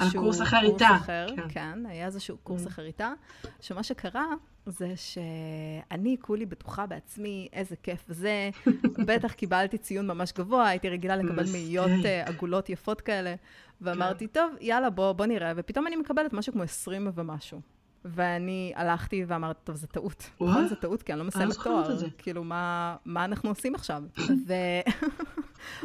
[0.00, 0.98] על קורס אחר איתה.
[1.06, 1.48] כן.
[1.48, 2.68] כן, היה איזשהו קורס mm.
[2.68, 3.12] אחר איתה,
[3.60, 4.26] שמה שקרה
[4.70, 8.50] זה שאני כולי בטוחה בעצמי, איזה כיף זה.
[9.08, 13.34] בטח קיבלתי ציון ממש גבוה, הייתי רגילה לקבל מאיות אה, עגולות יפות כאלה.
[13.80, 14.32] ואמרתי, כן.
[14.32, 15.52] טוב, יאללה, בוא, בוא נראה.
[15.56, 17.60] ופתאום אני מקבלת משהו כמו 20 ומשהו.
[18.04, 20.30] ואני הלכתי ואמרתי, טוב, זו טעות.
[20.40, 21.96] נכון, זו טעות, כי אני לא מסיימת תואר.
[22.18, 24.02] כאילו, מה, מה אנחנו עושים עכשיו?
[24.46, 24.52] ו...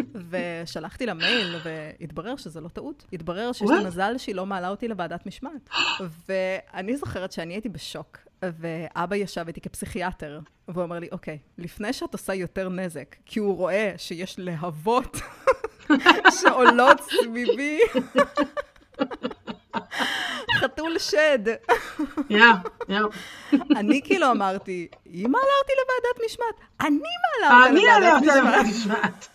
[0.29, 3.05] ושלחתי לה מייל, והתברר שזה לא טעות.
[3.13, 3.85] התברר שיש לי?
[3.85, 5.69] מזל שהיא לא מעלה אותי לוועדת משמעת.
[6.29, 12.13] ואני זוכרת שאני הייתי בשוק, ואבא ישב איתי כפסיכיאטר, והוא אמר לי, אוקיי, לפני שאת
[12.13, 15.17] עושה יותר נזק, כי הוא רואה שיש להבות
[16.41, 17.79] שעולות סביבי,
[20.59, 21.39] חתול שד.
[22.29, 22.45] יא,
[22.89, 22.99] יא.
[23.79, 26.55] אני כאילו אמרתי, היא מעלה אותי לוועדת משמעת.
[26.81, 26.97] אני
[27.41, 29.27] מעלה אותה אני אעלה לוועדת משמעת.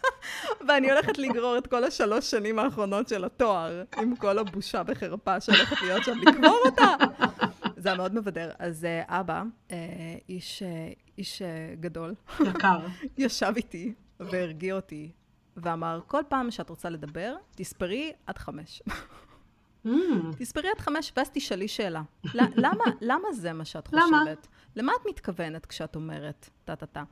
[0.69, 5.83] ואני הולכת לגרור את כל השלוש שנים האחרונות של התואר, עם כל הבושה וחרפה שהולכת
[5.83, 6.95] להיות שם, לקבור אותה.
[7.81, 8.51] זה היה מאוד מבדר.
[8.59, 9.77] אז אה, אבא, אה,
[10.29, 11.43] איש, אה, איש
[11.81, 12.79] גדול, יקר.
[13.19, 15.11] ישב איתי והרגיע אותי,
[15.57, 18.83] ואמר, כל פעם שאת רוצה לדבר, תספרי עד חמש.
[19.87, 19.90] Mm,
[20.38, 22.03] תספרי עד חמש, ואז תשאלי שאלה.
[22.35, 24.03] למה, למה זה מה שאת למה?
[24.03, 24.47] חושבת?
[24.77, 27.03] למה את מתכוונת כשאת אומרת טה-טה-טה?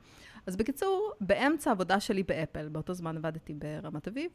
[0.49, 4.31] אז בקיצור, באמצע העבודה שלי באפל, באותו זמן עבדתי ברמת אביב,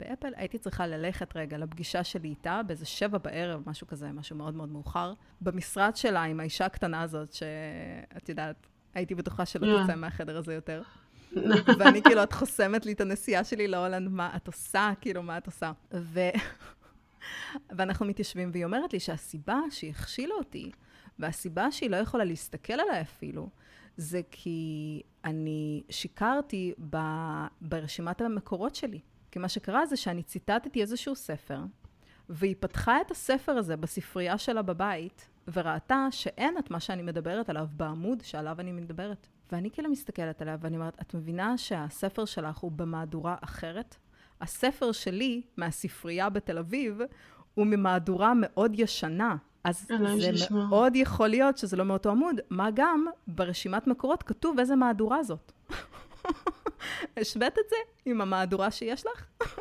[0.00, 4.54] באפל, הייתי צריכה ללכת רגע לפגישה שלי איתה, באיזה שבע בערב, משהו כזה, משהו מאוד
[4.54, 9.84] מאוד מאוחר, במשרד שלה עם האישה הקטנה הזאת, שאת יודעת, הייתי בטוחה שלא Yeah.
[9.84, 10.82] תצא מהחדר הזה יותר.
[11.78, 14.90] ואני כאילו, את חוסמת לי את הנסיעה שלי להולנד, מה את עושה?
[15.00, 15.72] כאילו, מה את עושה?
[15.94, 16.20] ו...
[17.76, 20.70] ואנחנו מתיישבים, והיא אומרת לי שהסיבה שהיא הכשילה אותי,
[21.18, 23.48] והסיבה שהיא לא יכולה להסתכל עליי אפילו,
[23.96, 26.96] זה כי אני שיקרתי ב...
[27.60, 29.00] ברשימת המקורות שלי.
[29.30, 31.60] כי מה שקרה זה שאני ציטטתי איזשהו ספר,
[32.28, 37.66] והיא פתחה את הספר הזה בספרייה שלה בבית, וראתה שאין את מה שאני מדברת עליו
[37.70, 39.26] בעמוד שעליו אני מדברת.
[39.52, 43.96] ואני כאילו מסתכלת עליה ואני אומרת, את מבינה שהספר שלך הוא במהדורה אחרת?
[44.40, 46.98] הספר שלי מהספרייה בתל אביב
[47.54, 49.36] הוא ממהדורה מאוד ישנה.
[49.66, 50.54] אז זה.
[50.54, 55.52] מאוד יכול להיות שזה לא מאותו עמוד, מה גם ברשימת מקורות כתוב איזה מהדורה זאת.
[57.16, 59.26] השווית את זה עם המהדורה שיש לך?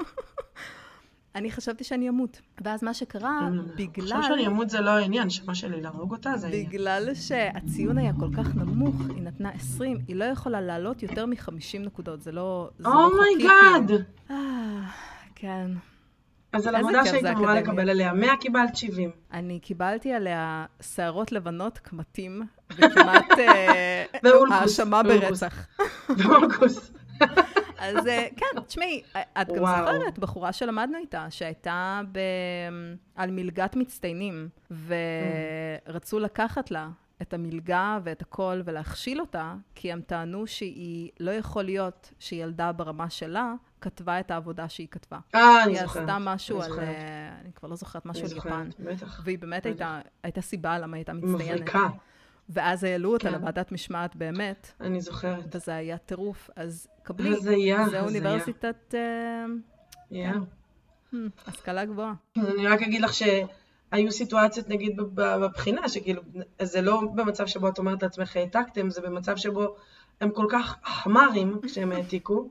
[1.36, 2.42] אני חשבתי שאני אמות.
[2.64, 4.14] ואז מה שקרה, בגלל...
[4.14, 6.70] עכשיו שאני אמות זה לא העניין, שבא לי להרוג אותה זה העניין.
[6.70, 11.80] בגלל שהציון היה כל כך נמוך, היא נתנה 20, היא לא יכולה לעלות יותר מ-50
[11.80, 12.70] נקודות, זה לא...
[12.78, 13.88] זה לא oh my god!
[13.88, 14.00] כאילו.
[14.32, 14.90] אה,
[15.36, 15.72] כן.
[16.56, 17.56] אז על עבודה שהיית אמורה.
[17.56, 19.12] לקבל עליה 100 קיבלת 70.
[19.34, 22.42] אני קיבלתי עליה שערות לבנות, קמטים,
[22.72, 24.06] וכמעט אה,
[24.52, 25.04] האשמה.
[25.04, 25.68] ברצח.
[26.18, 26.92] ואולקוס.
[27.78, 29.02] אז אה, כן, תשמעי,
[29.42, 29.56] את גם.
[29.56, 32.20] זוכרת, בחורה שלמדנו איתה, שהייתה ב...
[33.16, 34.50] על מלגת מצטיינים,
[35.88, 36.90] ורצו לקחת לה
[37.22, 43.10] את המלגה ואת הכל ולהכשיל אותה, כי הם טענו שהיא, לא יכול להיות שילדה ברמה
[43.10, 43.54] שלה
[43.86, 45.20] כתבה את העבודה שהיא כתבה.
[45.36, 46.02] אה, אני היא זוכרת.
[46.04, 46.80] עשתה משהו על...
[46.80, 46.86] אה,
[47.42, 48.70] אני כבר לא זוכרת, משהו על יפן.
[48.80, 49.22] בטח.
[49.24, 49.66] והיא באמת.
[50.24, 51.62] הייתה, סיבה למה היא הייתה מצטיינת.
[51.62, 51.80] מבריקה,
[52.50, 53.34] ואז העלו אותה כן.
[53.34, 55.56] לוועדת משמעת באמת, אני זוכרת.
[55.56, 56.50] וזה היה טירוף.
[56.56, 57.56] אז קבלי, זה.
[58.02, 59.46] אוניברסיטת אה,
[60.12, 60.30] יא.
[61.14, 61.18] hmm,
[61.48, 62.14] השכלה גבוהה.
[62.38, 66.22] אני רק אגיד לך שהיו סיטואציות, נגיד, בב- בבחינה, שכאילו,
[66.62, 69.76] זה לא במצב שבו את אומרת לעצמך העתקתם, זה במצב שבו
[70.22, 72.50] הם כל כך חמרים כשהם העתיקו,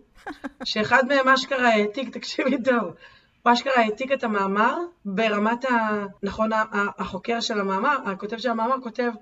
[0.64, 2.94] שאחד מהם אשכרה העתיק, תקשיבי טוב,
[3.42, 6.06] הוא אשכרה העתיק את המאמר ברמת ה...
[6.22, 6.50] נכון,
[6.98, 9.12] החוקר של המאמר, הכותב של המאמר כותב,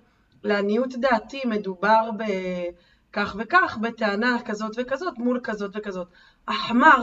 [0.45, 6.09] לעניות דעתי מדובר בכך וכך, בטענה כזאת וכזאת, מול כזאת וכזאת.
[6.49, 7.03] החמר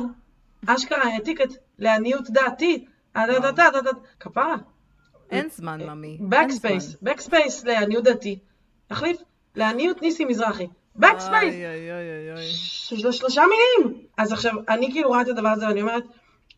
[0.67, 1.49] אשכרה העתיק את
[1.79, 3.25] לעניות דעתי, אה,
[4.19, 4.55] כפרה.
[5.31, 6.17] אין זמן, ממי.
[6.91, 6.97] זמן.
[7.01, 8.39] בקספייס לעניות דעתי.
[8.91, 9.17] נחליף,
[9.55, 10.67] לעניות ניסי מזרחי.
[12.35, 12.49] אוי.
[12.97, 13.97] של שלושה מילים.
[14.17, 16.03] אז עכשיו, אני כאילו רואה את הדבר הזה ואני אומרת,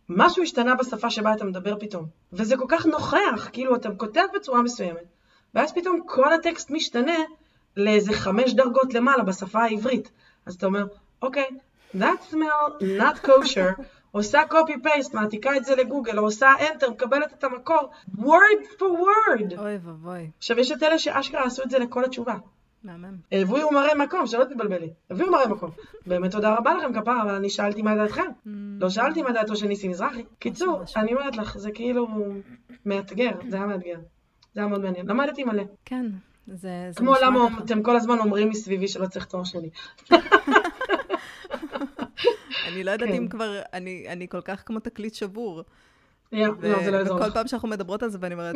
[0.09, 2.05] משהו השתנה בשפה שבה אתה מדבר פתאום.
[2.33, 5.03] וזה כל כך נוכח, כאילו אתה כותב בצורה מסוימת,
[5.53, 7.17] ואז פתאום כל הטקסט משתנה
[7.77, 10.11] לאיזה חמש דרגות למעלה בשפה העברית.
[10.45, 10.85] אז אתה אומר,
[11.21, 11.47] אוקיי,
[11.97, 17.33] that smell not kosher, עושה copy paste, מעתיקה את זה לגוגל, או עושה enter, מקבלת
[17.33, 19.59] את המקור, word for word.
[19.59, 22.35] אוי ואבוי, עכשיו, יש את אלה שאשכרה עשו את זה לכל התשובה.
[22.83, 23.15] מהמם.
[23.31, 24.89] הביאו מראה מקום, שלא תתבלבלי.
[25.09, 25.69] הביאו מראה מקום.
[26.05, 28.25] באמת תודה רבה לכם כפרה, אבל אני שאלתי מה דעתכם.
[28.79, 30.23] לא שאלתי מה דעתו של ניסי מזרחי.
[30.39, 30.99] קיצור, Mm.
[30.99, 32.07] אני אומרת לך, זה כאילו
[32.85, 33.99] מאתגר, זה היה מאתגר.
[34.53, 35.09] זה היה מאוד מעניין.
[35.09, 35.63] למדתי מלא.
[35.85, 36.05] כן,
[36.47, 37.63] זה זה כמו למה ככה.
[37.63, 39.69] אתם כל הזמן אומרים מסביבי שלא צריך תואר שני.
[42.67, 43.15] אני לא יודעת כן.
[43.15, 45.63] אם כבר, אני אני כל כך כמו תקליט שבור.
[46.31, 46.47] לא,
[46.91, 47.31] לא וכל.
[47.31, 48.55] פעם שאנחנו מדברות על זה, ואני אומרת,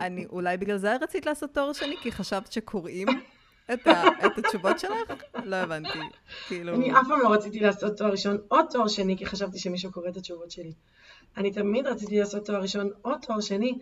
[0.00, 1.96] אני, אולי בגלל זה רצית לעשות תואר שני?
[2.02, 3.08] כי חשבת שקוראים
[3.74, 4.92] את ה- את התשובות שלך?
[5.44, 5.98] לא הבנתי.
[6.48, 6.74] כאילו...
[6.74, 10.08] אני אף פעם לא רציתי לעשות תואר ראשון או תואר שני, כי חשבתי שמישהו קורא
[10.08, 10.72] את התשובות שלי.
[11.36, 13.78] אני תמיד רציתי לעשות תואר ראשון או תואר שני,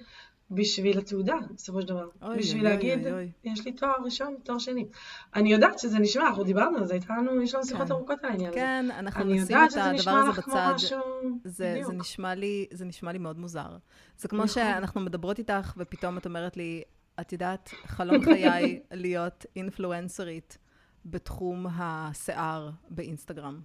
[0.54, 2.08] בשביל התעודה, בסופו של דבר.
[2.22, 3.30] אוי, בשביל אוי, להגיד, אוי, אוי.
[3.44, 4.86] יש לי תואר ראשון, תואר שני.
[5.34, 7.92] אני יודעת שזה נשמע, אנחנו דיברנו על זה, הייתה לנו, יש לנו שיחות כן.
[7.92, 8.60] ארוכות על העניין הזה.
[8.60, 10.72] כן, אנחנו אני נשים יודעת את שזה הדבר נשמע הזה לך כמו בצד.
[10.74, 10.98] משהו...
[11.44, 11.80] זה.
[11.86, 13.76] זה, נשמע לי, זה נשמע לי מאוד מוזר.
[14.18, 14.48] זה כמו נכון.
[14.48, 16.82] שאנחנו מדברות איתך, ופתאום את אומרת לי,
[17.20, 20.58] את יודעת, חלום חיי להיות אינפלואנסרית
[21.04, 23.60] בתחום השיער באינסטגרם.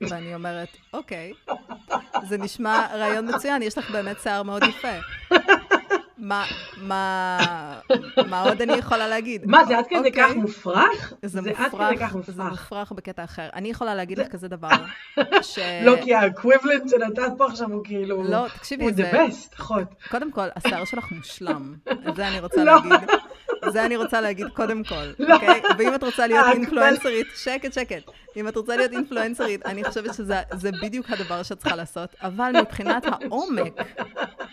[0.00, 1.32] ואני אומרת, אוקיי,
[2.28, 4.88] זה נשמע רעיון מצוין, יש לך באמת שיער מאוד יפה.
[6.18, 6.44] מה,
[6.76, 7.38] מה,
[8.28, 9.46] מה עוד אני יכולה להגיד?
[9.46, 10.12] מה, זה עד כדי אוקיי.
[10.12, 11.12] כך מופרך?
[11.22, 12.92] זה מופרך, זה מופרך.
[12.92, 13.48] בקטע אחר.
[13.54, 14.68] אני יכולה להגיד לך כזה דבר,
[15.42, 15.58] ש...
[15.84, 18.22] לא, כי האקוויבלנט שנתת פה עכשיו הוא כאילו...
[18.24, 19.82] לא, תקשיבי, הוא זה- the best, אחות.
[20.10, 21.74] קודם כל, השיער שלך מושלם.
[22.08, 22.72] את זה אני רוצה לא.
[22.74, 23.08] להגיד.
[23.68, 25.62] זה אני רוצה להגיד קודם כל, אוקיי?
[25.78, 28.02] ואם את רוצה להיות אה, אינפלואנסרית, שקט, שקט.
[28.36, 32.52] אם את רוצה להיות אינפלואנסרית, אני חושבת שזה זה בדיוק הדבר שאת צריכה לעשות, אבל
[32.60, 33.72] מבחינת העומק,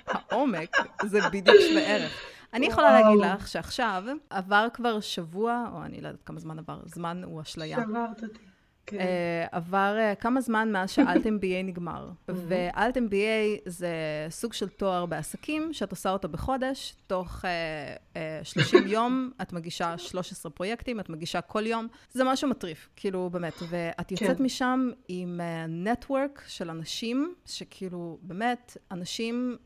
[0.07, 2.11] העומק, זה בדיוק שווה ערך.
[2.53, 3.33] אני יכולה להגיד וואו.
[3.33, 7.77] לך שעכשיו עבר כבר שבוע, או אני לא יודעת כמה זמן עבר, זמן הוא אשליה.
[7.77, 8.54] שברת אותי.
[8.87, 8.99] כן.
[8.99, 12.09] אה, עבר אה, כמה זמן מאז שאלט MBA נגמר.
[12.27, 13.89] ואלט MBA זה
[14.29, 19.97] סוג של תואר בעסקים, שאת עושה אותו בחודש, תוך אה, אה, 30 יום את מגישה
[19.97, 21.87] 13 פרויקטים, את מגישה כל יום.
[22.11, 23.53] זה משהו מטריף, כאילו, באמת.
[23.69, 24.43] ואת יוצאת כן.
[24.43, 29.57] משם עם נטוורק של אנשים, שכאילו, באמת, אנשים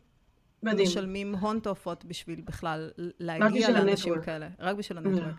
[0.63, 0.87] מדהים.
[0.87, 4.25] משלמים הון תועפות בשביל בכלל להגיע לאנשים הנטוורק.
[4.25, 4.47] כאלה.
[4.59, 5.35] רק בשביל הנטוורק.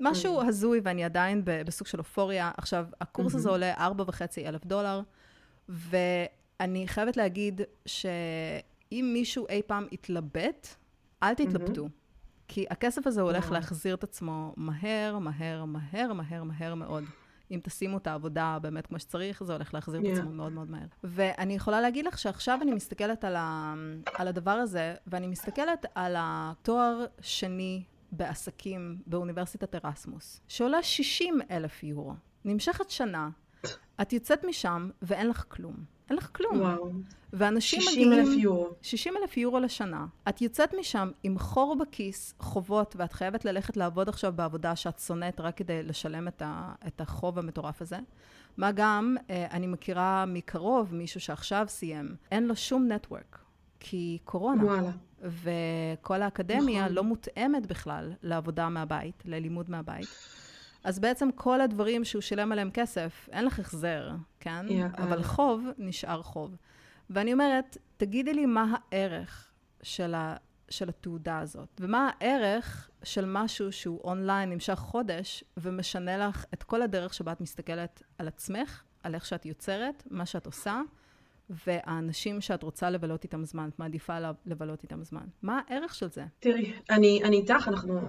[0.00, 2.50] משהו הזוי, ואני עדיין בסוג של אופוריה.
[2.56, 5.00] עכשיו, הקורס הזה עולה ארבע וחצי אלף דולר,
[5.68, 10.68] ואני חייבת להגיד שאם מישהו אי פעם יתלבט,
[11.22, 11.88] אל תתלבטו.
[12.48, 13.50] כי הכסף הזה הולך.
[13.50, 17.04] להחזיר את עצמו מהר, מהר, מהר, מהר, מהר מאוד.
[17.50, 20.18] אם תשימו את העבודה באמת כמו שצריך, זה הולך להחזיר את Yeah.
[20.18, 20.86] עצמו מאוד מאוד מהר.
[21.04, 23.74] ואני יכולה להגיד לך שעכשיו אני מסתכלת על, ה,
[24.14, 32.14] על הדבר הזה, ואני מסתכלת על התואר שני בעסקים באוניברסיטת ארסמוס, שעולה 60 אלף יורו.
[32.44, 33.28] נמשכת שנה,
[34.02, 35.74] את יוצאת משם ואין לך כלום.
[36.10, 36.60] אין לך כלום.
[36.60, 36.92] וואו.
[37.32, 38.26] ואנשים 60 מגיעים...
[38.26, 38.68] אלף יורו.
[38.82, 40.06] 60 אלף יורו לשנה.
[40.28, 45.40] את יוצאת משם עם חור בכיס, חובות, ואת חייבת ללכת לעבוד עכשיו בעבודה שאת שונאת
[45.40, 47.98] רק כדי לשלם את, ה, את החוב המטורף הזה.
[48.56, 53.41] מה גם, אה, אני מכירה מקרוב מישהו שעכשיו סיים, אין לו שום נטוורק,
[53.84, 54.64] כי קורונה.
[54.64, 54.90] וואלה.
[55.22, 56.94] וכל האקדמיה נכון.
[56.94, 60.08] לא מותאמת בכלל לעבודה מהבית, ללימוד מהבית.
[60.84, 64.66] אז בעצם כל הדברים שהוא שילם עליהם כסף, אין לך החזר, כן?
[64.68, 64.88] יאללה.
[64.98, 66.56] אבל חוב נשאר חוב.
[67.10, 70.36] ואני אומרת, תגידי לי מה הערך של, ה,
[70.68, 76.82] של התעודה הזאת, ומה הערך של משהו שהוא אונליין, נמשך חודש, ומשנה לך את כל
[76.82, 80.80] הדרך שבה את מסתכלת על עצמך, על איך שאת יוצרת, מה שאת עושה,
[81.66, 85.24] והאנשים שאת רוצה לבלות איתם זמן, את מעדיפה לבלות איתם זמן.
[85.42, 86.24] מה הערך של זה?
[86.40, 88.00] תראי, אני, אני איתך, אנחנו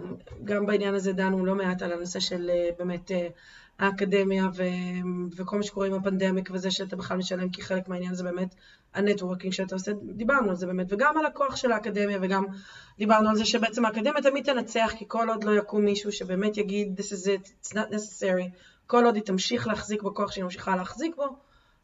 [0.44, 3.28] גם בעניין הזה דנו לא מעט על הנושא של אה, באמת אה,
[3.80, 4.64] האקדמיה ו,
[5.36, 8.56] וכל מה שקורה עם ה pandemic וזה שאתה בכלל משלם, כי חלק מהעניין זה באמת
[8.94, 12.46] ה networking שאתה עושה, דיברנו על זה באמת, וגם על הכוח של האקדמיה, וגם
[12.98, 17.00] דיברנו על זה שבעצם האקדמיה תמיד תנצח, כי כל עוד לא יקום מישהו שבאמת יגיד,
[17.00, 21.16] this is it, it's not necessary, כל עוד היא תמשיך להחזיק בכוח שהיא ממשיכה להחזיק
[21.16, 21.38] בו,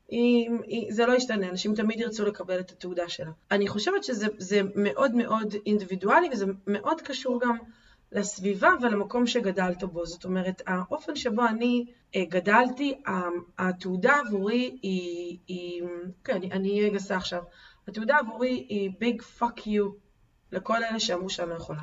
[0.09, 3.31] היא, היא, זה לא ישתנה, אנשים תמיד ירצו לקבל את התעודה שלה.
[3.51, 7.57] אני חושבת שזה זה מאוד מאוד אינדיבידואלי וזה מאוד קשור גם
[8.11, 10.05] לסביבה ולמקום שגדלת בו.
[10.05, 13.01] זאת אומרת, האופן שבו אני אה, גדלתי,
[13.57, 15.83] התעודה עבורי היא, היא
[16.23, 17.43] כן, אני- אני אהיה גסה עכשיו,
[17.87, 19.89] התעודה עבורי היא big fuck you
[20.51, 21.81] לכל אלה שאמרו שאני לא יכולה.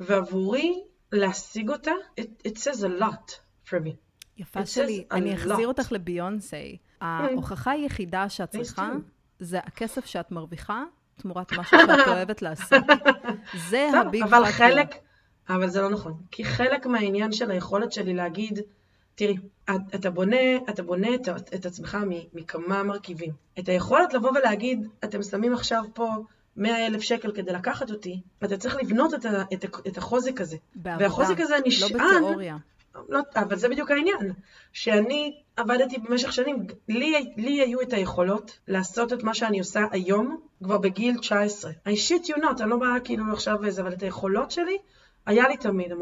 [0.00, 1.90] ועבורי, להשיג אותה,
[2.20, 3.32] it, it says a lot
[3.68, 3.90] for me.
[4.38, 5.68] יפה שלי, אני אחזיר lot.
[5.68, 6.76] אותך לביונסי.
[7.00, 8.90] ההוכחה היחידה שאת צריכה.
[9.38, 10.84] זה הכסף שאת מרוויחה
[11.16, 12.82] תמורת משהו שאת אוהבת לעשות.
[13.68, 14.94] זה ה big אבל fuck חלק,
[15.48, 16.14] אבל זה לא נכון.
[16.30, 18.58] כי חלק מהעניין של היכולת שלי להגיד,
[19.14, 19.36] תראי,
[19.70, 20.36] את- אתה בונה,
[20.70, 21.98] אתה בונה את, את עצמך
[22.34, 23.32] מכמה מרכיבים.
[23.58, 26.08] את היכולת לבוא ולהגיד, אתם שמים עכשיו פה
[26.56, 30.56] 100 אלף שקל כדי לקחת אותי, אתה צריך לבנות את, ה, את, את החוזק הזה.
[30.74, 32.56] בעבודה, והחוזק הזה לא נשען, בתיאוריה.
[33.08, 34.32] לא, אבל זה בדיוק העניין.
[34.72, 40.40] שאני עבדתי במשך שנים, לי, לי היו את היכולות לעשות את מה שאני עושה היום,
[40.64, 41.72] כבר בגיל 19.
[41.86, 44.78] I shit you not, אני לא באה כאילו עכשיו איזה, אבל את היכולות שלי,
[45.26, 45.92] היה לי תמיד.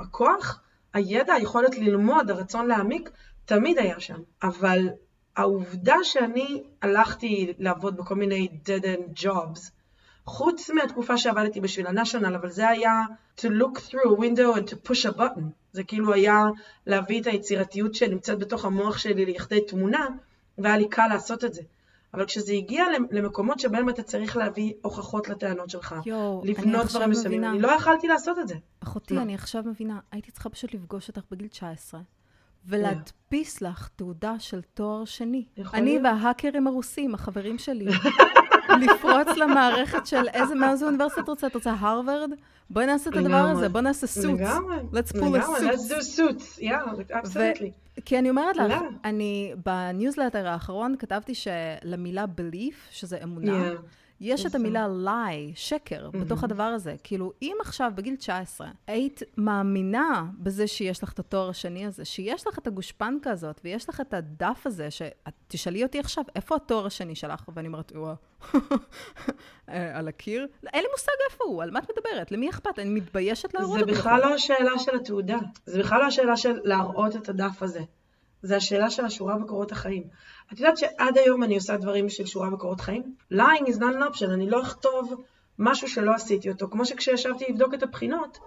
[0.00, 0.62] הכוח,
[0.94, 3.10] הידע, היכולת ללמוד, הרצון להעמיק,
[3.44, 4.18] תמיד היה שם.
[4.42, 4.88] אבל
[5.36, 9.70] העובדה שאני הלכתי לעבוד בכל מיני dead end jobs,
[10.26, 13.02] חוץ מהתקופה שעבדתי בשביל הנשיונל, אבל זה היה
[13.38, 15.42] to look through a window and to push a button.
[15.72, 16.42] זה כאילו היה
[16.86, 20.06] להביא את היצירתיות שנמצאת בתוך המוח שלי לכדי תמונה,
[20.58, 21.62] והיה לי קל לעשות את זה.
[22.14, 27.44] אבל כשזה הגיע למקומות שבהם אתה צריך להביא הוכחות לטענות שלך, אני לבנות דברים מסוימים.
[27.44, 28.54] אני לא יכלתי לעשות את זה.
[28.80, 29.22] אחותי, מה?
[29.22, 32.00] אני עכשיו מבינה, הייתי צריכה פשוט לפגוש אותך בגיל 19,
[32.66, 35.44] ולהדפיס לך תעודה של תואר שני.
[35.74, 36.04] אני להיות.
[36.04, 37.86] וההאקרים הרוסים, החברים שלי,
[38.80, 41.46] לפרוץ למערכת של איזה, מאיזה אוניברסיטה את רוצה?
[41.46, 42.30] את רוצה הרווארד?
[42.70, 43.34] בואי נעשה את הדבר.
[43.36, 44.24] הזה, בואי נעשה סוץ.
[44.40, 45.72] לגמרי, Let's pull a לגמרי, suit.
[45.72, 48.00] let's do suits, yeah, absolutely.
[48.04, 48.72] כי אני אומרת לך?
[49.04, 53.76] אני בניוזלטר האחרון כתבתי שלמילה belief, שזה אמונה, Yeah.
[54.20, 54.54] יש את.
[54.54, 56.94] המילה lie, שקר, בתוך הדבר הזה.
[57.04, 62.46] כאילו, אם עכשיו בגיל 19 היית מאמינה בזה שיש לך את התואר השני הזה, שיש
[62.46, 66.86] לך את הגושפנקה הזאת, ויש לך את הדף הזה, שאת תשאלי אותי עכשיו, איפה התואר
[66.86, 67.44] השני שלך?
[67.54, 68.14] ואני אומרת, וואו,
[69.68, 70.46] אה, על הקיר?
[70.72, 72.32] אין לי מושג איפה הוא, על מה את מדברת?
[72.32, 72.78] למי אכפת?
[72.78, 73.92] אני מתביישת להראות זה אותו.
[73.92, 77.80] בכלל לא השאלה של התעודה, זה בכלל לא השאלה של להראות את הדף הזה.
[78.42, 80.04] זה השאלה של השורה בקורות החיים.
[80.52, 83.14] את יודעת שעד היום אני עושה דברים של שורה בקורות חיים?
[83.32, 85.24] lying is not an option, אני לא אכתוב
[85.58, 86.68] משהו שלא עשיתי אותו.
[86.70, 88.38] כמו שכשישבתי לבדוק את הבחינות,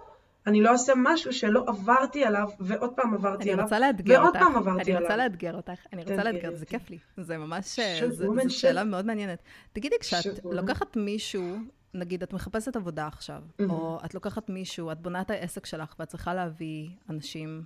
[0.46, 4.26] אני לא אעשה משהו שלא עברתי עליו, ועוד פעם עברתי אני עליו, רוצה לאתגר ועוד
[4.26, 4.38] אותך.
[4.38, 5.26] פעם עברתי אני רוצה עליו.
[5.26, 5.86] לאתגר אותך.
[5.92, 6.66] אני רוצה לאתגר, זה.
[6.66, 6.98] כיף לי.
[7.16, 8.84] זה ממש, Shoot, זו שאלה.
[8.84, 9.42] מאוד מעניינת.
[9.72, 10.44] תגידי, כשאת.
[10.44, 11.56] לוקחת מישהו,
[11.94, 16.08] נגיד, את מחפשת עבודה עכשיו, או את לוקחת מישהו, את בונה את העסק שלך, ואת
[16.08, 17.62] צריכה להביא אנשים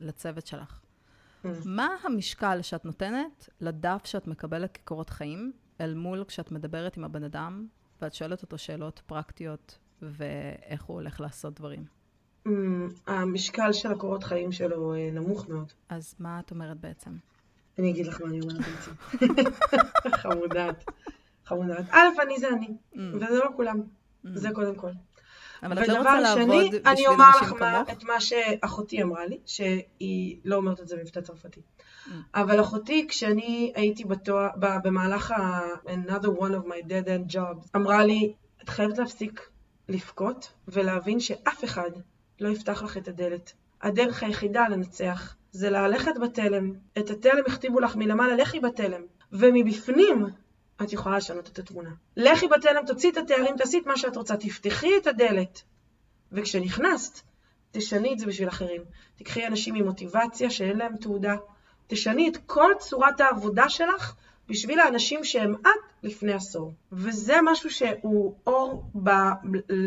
[0.00, 0.80] לצוות שלך.
[1.64, 7.24] מה המשקל שאת נותנת לדף שאת מקבלת כקורות חיים, אל מול כשאת מדברת עם הבן
[7.24, 7.66] אדם,
[8.02, 11.84] ואת שואלת אותו שאלות פרקטיות, ואיך הוא הולך לעשות דברים?
[12.46, 12.50] Mm,
[13.06, 15.72] המשקל של הקורות חיים שלו אה, נמוך מאוד.
[15.88, 17.10] אז מה את אומרת בעצם?
[17.78, 18.90] אני אגיד לך מה אני אומרת בעצם.
[20.22, 20.84] חמודת.
[21.44, 21.84] חמודת.
[21.90, 23.80] א', אני זה אני, וזה לא כולם.
[24.24, 24.90] זה קודם כל.
[25.62, 27.90] אבל את לא רוצה ודבר לעבוד שני, בשביל אני אומר לך אנשים מה, כמוך?
[27.98, 31.60] את מה שאחותי אמרה לי, שהיא לא אומרת את זה במבטא צרפתי.
[31.60, 32.10] Mm.
[32.34, 38.04] אבל אחותי, כשאני הייתי בתואר, במהלך ה- another one of my dead end jobs, אמרה
[38.04, 38.32] לי,
[38.64, 39.48] את חייבת להפסיק
[39.88, 41.90] לבכות ולהבין שאף אחד
[42.40, 43.52] לא יפתח לך את הדלת.
[43.82, 46.72] הדרך היחידה לנצח זה ללכת בתלם.
[46.98, 49.00] את התלם הכתיבו לך מלמעלה, לכי בתלם.
[49.32, 50.26] ומבפנים
[50.82, 51.90] את יכולה לשנות את התמונה.
[52.16, 55.62] לכי בתלם, תוציאי את התארים, תעשי את מה שאת רוצה, תפתחי את הדלת.
[56.32, 57.20] וכשנכנסת,
[57.70, 58.82] תשני את זה בשביל אחרים.
[59.16, 61.36] תקחי אנשים עם מוטיבציה שאין להם תעודה.
[61.86, 64.14] תשני את כל צורת העבודה שלך
[64.48, 66.72] בשביל האנשים שהם את לפני עשור.
[66.92, 69.10] וזה משהו שהוא אור, ב...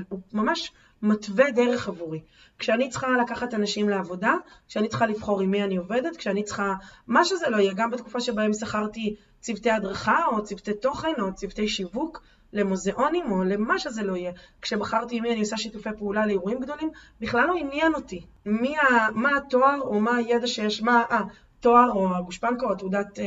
[0.10, 2.22] הוא ממש מתווה דרך עבורי.
[2.60, 4.34] כשאני צריכה לקחת אנשים לעבודה,
[4.68, 6.74] כשאני צריכה לבחור עם מי אני עובדת, כשאני צריכה,
[7.08, 11.68] מה שזה לא יהיה, גם בתקופה שבהם שכרתי צוותי הדרכה, או צוותי תוכן, או צוותי
[11.68, 12.24] שיווק,
[12.54, 14.32] למוזיאונים, או למה שזה לא יהיה.
[14.62, 16.90] כשבחרתי עם מי אני עושה שיתופי פעולה לאירועים גדולים,
[17.22, 22.16] בכלל לא עניין אותי מי ה, מה התואר, או מה הידע שיש, מה התואר, או
[22.16, 23.26] הגושפנקה, או תעודת אה,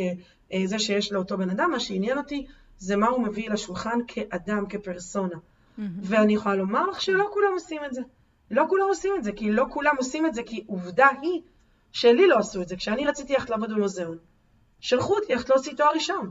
[0.53, 2.47] אה, זה שיש לאותו בן אדם, מה שעניין אותי
[2.79, 5.37] זה מה הוא מביא לשולחן כאדם, כפרסונה.
[6.03, 8.01] ואני יכולה לומר לך שלא כולם עושים את זה.
[8.51, 11.41] לא כולם עושים את זה, כי לא כולם עושים את זה, כי עובדה היא
[11.93, 12.77] שלי לא עשו את זה.
[12.77, 14.19] כשאני רציתי ללכת לעבוד במוזיאון,
[14.85, 16.31] שלחו אותי ללכת להוציא תואר ראשון.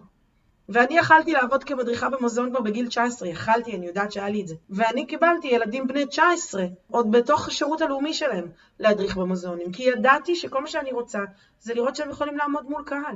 [0.69, 4.55] ואני יכלתי לעבוד כמדריכה במוזיאון כבר בגיל 19, יכלתי, אני יודעת שהיה לי את זה.
[4.69, 8.47] ואני קיבלתי ילדים בני 19, עוד בתוך השירות הלאומי שלהם,
[8.79, 9.71] להדריך במוזיאונים.
[9.71, 11.19] כי ידעתי שכל מה שאני רוצה,
[11.59, 13.15] זה לראות שהם יכולים לעמוד מול קהל.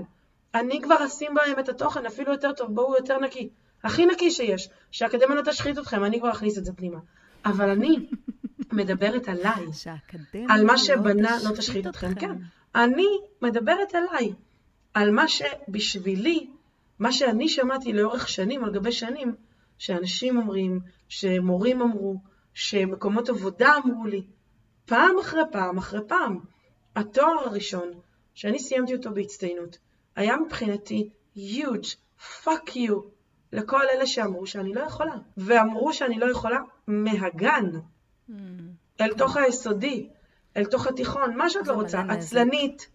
[0.56, 3.50] אני כבר אשים בהם את התוכן אפילו יותר טוב, בואו יותר נקי.
[3.84, 7.00] הכי נקי שיש, שהאקדמיה לא תשחית אתכם, אני כבר אכניס את זה פנימה.
[7.45, 8.10] אבל אני
[8.71, 9.65] מדברת עליי,
[10.50, 12.36] על מה לא שבנה לא תשחית אתכם, כן.
[12.76, 13.08] אני
[13.41, 14.34] מדברת עליי,
[14.98, 16.48] על מה שבשבילי,
[17.00, 19.36] מה שאני שמעתי לאורך שנים על גבי שנים,
[19.78, 22.18] שאנשים אומרים, שמורים אמרו,
[22.54, 24.22] שמקומות עבודה אמרו לי,
[24.86, 26.40] פעם אחרי פעם אחרי פעם.
[26.96, 27.92] התואר הראשון,
[28.34, 29.78] שאני סיימתי אותו בהצטיינות,
[30.16, 31.96] היה מבחינתי huge,
[32.44, 32.94] fuck you,
[33.54, 35.16] לכל אלה שאמרו שאני לא יכולה.
[35.38, 37.72] ואמרו שאני לא יכולה מהגן,
[38.30, 38.34] Mm,
[39.02, 40.10] אל תוך היסודי,
[40.58, 42.02] אל תוך התיכון, מה שאת לא רוצה.
[42.10, 42.88] עצלנית,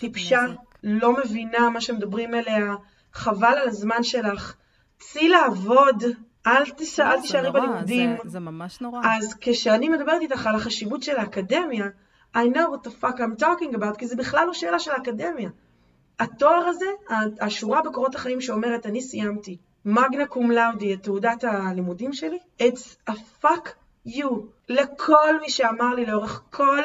[0.00, 0.71] טיפשה, נזק.
[0.82, 2.74] לא מבינה מה שמדברים אליה,
[3.12, 4.54] חבל על הזמן שלך,
[4.98, 6.02] צאי לעבוד,
[6.46, 8.16] אל תיש- לא, אל תישארי בלימודים.
[8.22, 9.00] זה- זה ממש נורא.
[9.04, 11.86] אז כשאני מדברת איתך על החשיבות של האקדמיה,
[12.36, 15.48] I know what the fuck I'm talking about, כי זה בכלל לא שאלה של האקדמיה.
[16.20, 16.86] התואר הזה,
[17.40, 23.14] השורה בקורות החיים שאומרת, אני סיימתי מגנה קום לאודי, את תעודת הלימודים שלי, it's a
[23.44, 23.68] fuck
[24.08, 24.26] you
[24.68, 26.80] לכל מי שאמר לי לאורך כל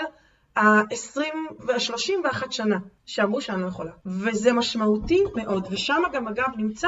[0.58, 1.20] ה-20
[1.60, 3.92] וה-31 שנה שאמרו שאני לא יכולה.
[4.06, 6.88] וזה משמעותי מאוד, ושם גם אגב נמצא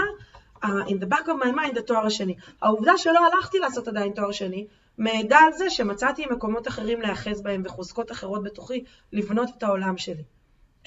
[0.64, 2.36] uh, in the back of my mind התואר השני.
[2.62, 4.68] העובדה שלא הלכתי לעשות עדיין תואר שני,
[4.98, 10.24] מעידה על זה שמצאתי מקומות אחרים להיאחז בהם וחוזקות אחרות בתוכי לבנות את העולם שלי.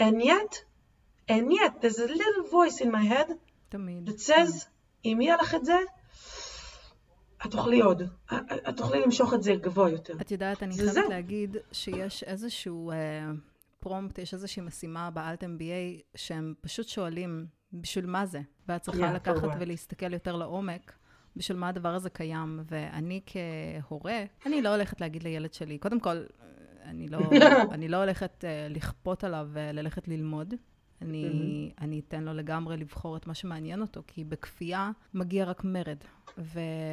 [0.01, 0.55] And yet,
[1.30, 3.33] and yet, there's a little voice in my head
[3.68, 4.09] תמיד.
[4.09, 4.66] It says,
[5.05, 5.76] אם יהיה לך את זה,
[7.47, 8.03] את תאכלי עוד.
[8.68, 10.14] את תוכלי למשוך את זה גבוה יותר.
[10.20, 11.09] את יודעת, אני חייבת.
[11.09, 12.97] להגיד שיש איזשהו אה,
[13.80, 18.40] פרומפט, יש איזושהי משימה באלט MBA, שהם פשוט שואלים, בשביל מה זה?
[18.68, 19.57] ואת צריכה Yeah, לקחת what?
[19.61, 20.93] ולהסתכל יותר לעומק.
[21.36, 26.22] בשביל מה הדבר הזה קיים, ואני כהורה, אני לא הולכת להגיד לילד שלי, קודם כל,
[26.84, 27.18] אני לא,
[27.74, 30.55] אני לא הולכת uh, לכפות עליו uh, ללכת ללמוד.
[31.03, 35.98] אני, אני אתן לו לגמרי לבחור את מה שמעניין אותו, כי בכפייה מגיע רק מרד.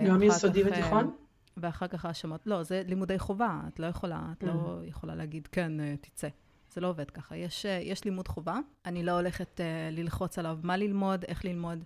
[0.07, 1.12] גם ואחר יסודי כך, אה, ותיכון?
[1.57, 2.47] ואחר כך האשמות.
[2.47, 6.28] לא, זה לימודי חובה, את לא יכולה, את לא יכולה להגיד, כן, אה, תצא.
[6.74, 7.36] זה לא עובד ככה.
[7.36, 11.84] יש, אה, יש לימוד חובה, אני לא הולכת אה, ללחוץ עליו מה ללמוד, איך ללמוד,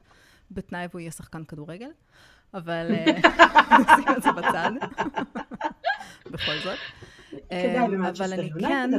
[0.52, 1.90] בתנאי והוא יהיה שחקן כדורגל,
[2.54, 2.92] אבל
[3.82, 4.72] נשים את זה בצד,
[6.32, 6.80] בכל זאת.
[7.50, 7.80] כדאי
[8.18, 8.92] אבל אני כן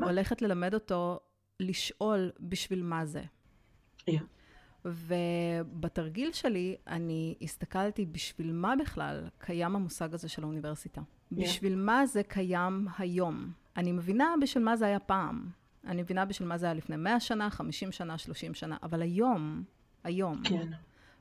[0.00, 0.06] לא.
[0.06, 1.20] הולכת ללמד אותו
[1.62, 3.22] לשאול בשביל מה זה.
[4.10, 4.12] Yeah.
[4.84, 11.00] ובתרגיל שלי, אני הסתכלתי בשביל מה בכלל קיים המושג הזה של האוניברסיטה.
[11.32, 13.52] בשביל מה זה קיים היום.
[13.76, 15.50] אני מבינה בשביל מה זה היה פעם.
[15.86, 19.64] אני מבינה בשביל מה זה היה לפני 100 שנה, 50 שנה, 30 שנה, אבל היום,
[20.04, 20.68] היום, כן.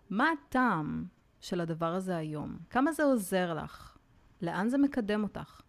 [0.10, 1.06] מה הטעם
[1.40, 2.58] של הדבר הזה היום?
[2.70, 3.98] כמה זה עוזר לך?
[4.42, 5.62] לאן זה מקדם אותך?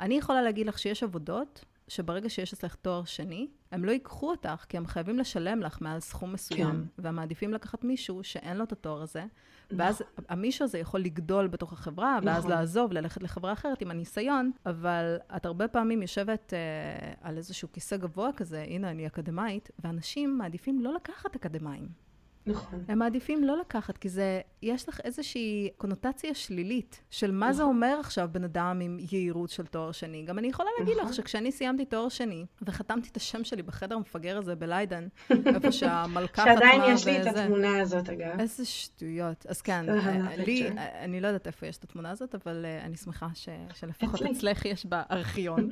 [0.00, 4.64] אני יכולה להגיד לך שיש עבודות שברגע שיש אצלך תואר שני, הם לא ייקחו אותך,
[4.68, 7.02] כי הם חייבים לשלם לך מעל סכום מסוים, כן.
[7.02, 9.24] והם מעדיפים לקחת מישהו שאין לו את התואר הזה,
[9.70, 12.50] ואז המישהו הזה יכול לגדול בתוך החברה, ואז נכון.
[12.50, 17.96] לעזוב, ללכת לחברה אחרת עם הניסיון, אבל את הרבה פעמים יושבת אה, על איזשהו כיסא
[17.96, 22.03] גבוה כזה, הנה, אני אקדמאית, ואנשים מעדיפים לא לקחת אקדמאים.
[22.46, 22.84] נכון.
[22.88, 27.96] הם מעדיפים לא לקחת, כי זה, יש לך איזושהי קונוטציה שלילית של מה זה אומר
[28.00, 30.22] עכשיו בן אדם עם יהירות של תואר שני.
[30.22, 31.08] גם אני יכולה להגיד נכון.
[31.08, 35.06] לך שכשאני סיימתי תואר שני, וחתמתי את השם שלי בחדר המפגר הזה בליידן,
[35.54, 37.36] איפה שהמלכה חתמה שעדיין יש לי את.
[37.36, 38.40] התמונה הזאת, אגב.
[38.40, 39.46] איזה שטויות.
[39.48, 39.96] אז כן, אה,
[40.30, 40.68] אה, לי.
[40.78, 44.22] אה, אני לא יודעת איפה יש את התמונה הזאת, אבל אה, אני שמחה ש- שלפחות.
[44.22, 45.68] אצלך יש בארכיון,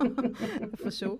[0.80, 1.18] איפשהו.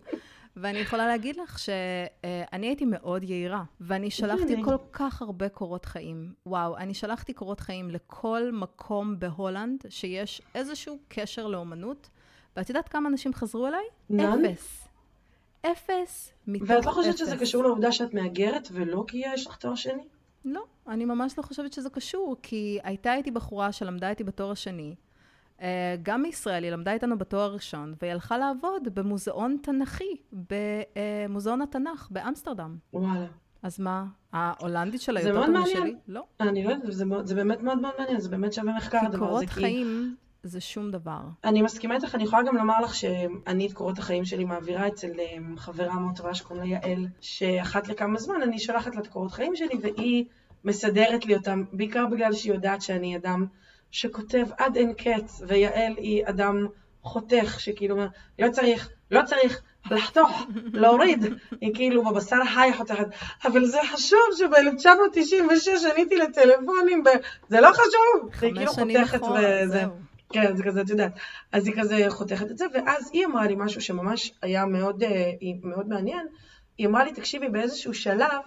[0.57, 4.62] ואני יכולה להגיד לך שאני הייתי מאוד יהירה, ואני שלחתי.
[4.64, 6.32] כל כך הרבה קורות חיים.
[6.46, 12.09] וואו, אני שלחתי קורות חיים לכל מקום בהולנד שיש איזשהו קשר לאומנות,
[12.57, 13.84] ואת יודעת כמה אנשים חזרו אליי?
[14.51, 14.88] אפס.
[15.61, 16.76] אפס מתוך אפס.
[16.76, 20.05] ואת לא חושבת שזה קשור לעובדה שאת מהגרת ולא כי יש לך תואר שני?
[20.44, 24.94] לא, אני ממש לא חושבת שזה קשור, כי הייתה איתי בחורה שלמדה איתי בתואר השני,
[26.02, 32.76] גם מישראל, היא למדה איתנו בתואר הראשון, והיא הלכה לעבוד במוזיאון תנכי, במוזיאון התנ"ך באמסטרדם.
[32.92, 33.26] וואלה.
[33.62, 35.61] אז מה, ההולנדית שלה יותר טובה.
[35.61, 35.94] משלי?
[36.08, 36.24] לא.
[36.40, 39.16] אני לא יודעת, זה זה באמת מאוד מאוד מעניין, זה באמת שווה מחקר כי הדבר
[39.16, 39.28] הזה.
[39.28, 41.20] קורות כי חיים זה שום דבר.
[41.44, 45.11] אני מסכימה איתך, אני יכולה גם לומר לך שאני את קורות החיים שלי מעבירה אצל
[45.20, 49.32] אמ, חברה מאוד טובה שקוראים לה יעל, שאחת לכמה זמן אני שולחת לה את קורות
[49.32, 50.24] חיים שלי והיא
[50.64, 53.46] מסדרת לי אותם, בעיקר בגלל שהיא יודעת שאני אדם
[53.91, 56.66] שכותב עד אין קץ, ויעל היא אדם
[57.03, 58.07] חותך, שכאילו אומר,
[58.38, 61.24] לא צריך, לא צריך לחתוך, להוריד,
[61.61, 63.07] היא כאילו בבשר חי חותכת,
[63.45, 67.09] אבל זה חשוב שב-1996 עניתי לטלפונים, ב...
[67.49, 69.84] זה לא חשוב, היא כאילו חותכת וזה.
[70.32, 71.12] כן, זה כזה, את יודעת.
[71.53, 75.32] אז היא כזה חותכת את זה, ואז היא אמרה לי משהו שממש היה מאוד, אה,
[75.62, 76.26] מאוד מעניין.
[76.78, 78.43] היא אמרה לי, תקשיבי, באיזשהו שלב,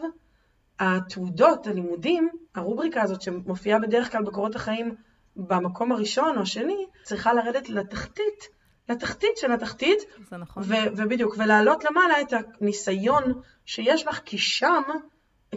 [0.80, 4.96] התעודות, הלימודים, הרובריקה הזאת שמופיעה בדרך כלל בקורות החיים
[5.36, 8.48] במקום הראשון או השני, צריכה לרדת לתחתית,
[8.90, 10.64] לתחתית של התחתית, זה נכון.
[10.66, 14.82] ו- ובדיוק, ולהעלות למעלה את הניסיון שיש לך, כי שם,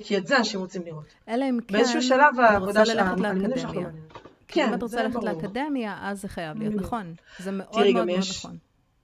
[0.00, 1.14] כי את זה אנשים רוצים לראות.
[1.28, 3.80] אלא אם כן, באיזשהו שלב העבודה רוצה של ללכת הלימודים שלך לא.
[3.80, 4.12] מעניינת.
[4.48, 5.22] כי אם כן, את רוצה ללכת.
[5.24, 6.74] לאקדמיה, אז זה חייב להיות.
[6.74, 7.14] נכון.
[7.38, 8.56] זה מאוד תראי, מאוד מאוד נכון.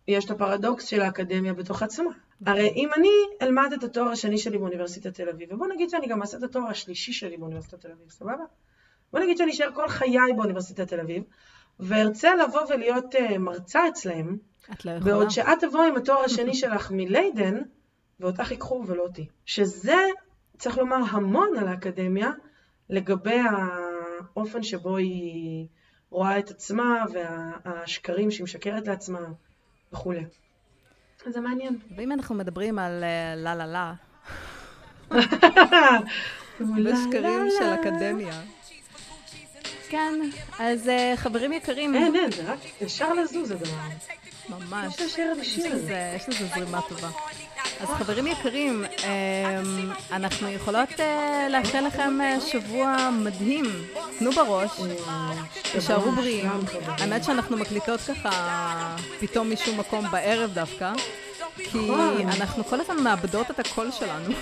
[0.08, 2.10] יש את הפרדוקס של האקדמיה בתוך עצמה.
[2.46, 3.08] הרי אם אני
[3.42, 6.66] אלמד את התואר השני שלי באוניברסיטת תל אביב, ובוא נגיד שאני גם אעשה את התואר
[6.66, 8.44] השלישי שלי באוניברסיטת תל אביב, סבבה?
[9.12, 11.22] בוא נגיד שאני אשאר כל חיי באוניברסיטת תל אביב,
[11.80, 14.36] וארצה לבוא ולהיות uh, מרצה אצלהם,
[14.72, 15.14] את לא יכולה.
[15.14, 17.60] בעוד שאת תבוא עם התואר השני שלך מליידן,
[18.20, 19.26] ואותך ייקחו ולא אותי.
[19.46, 19.96] שזה,
[20.58, 22.30] צריך לומר, המון על האקדמיה,
[22.90, 23.40] לגבי
[24.34, 25.66] האופן שבו היא
[26.10, 27.04] רואה את עצמה,
[27.64, 29.20] והשקרים שהיא משקרת לעצמה,
[29.92, 30.24] וכולי.
[31.26, 31.78] זה מעניין.
[31.96, 33.94] ואם אנחנו מדברים על אה, לה לה לה,
[36.60, 38.42] לא, ושקרים של אקדמיה.
[39.92, 40.20] כן,
[40.58, 43.70] אז אה, חברים יקרים, אין, אין, זה רק ישר לזוז הדבר.
[44.48, 45.18] ממש, יש.
[45.58, 46.18] לזה-
[46.54, 47.08] זרימה טובה.
[47.80, 53.64] אז חברים יקרים, אמ, אנחנו יכולות אה, לאחל לכם אה, שבוע מדהים.
[54.18, 54.70] תנו בראש,
[55.72, 56.50] תישארו בריאים.
[56.86, 60.92] האמת שאנחנו מקליטות ככה פתאום משום מקום בערב דווקא,
[61.56, 62.28] כי נכון.
[62.40, 64.34] אנחנו כל הזמן מאבדות את הקול שלנו.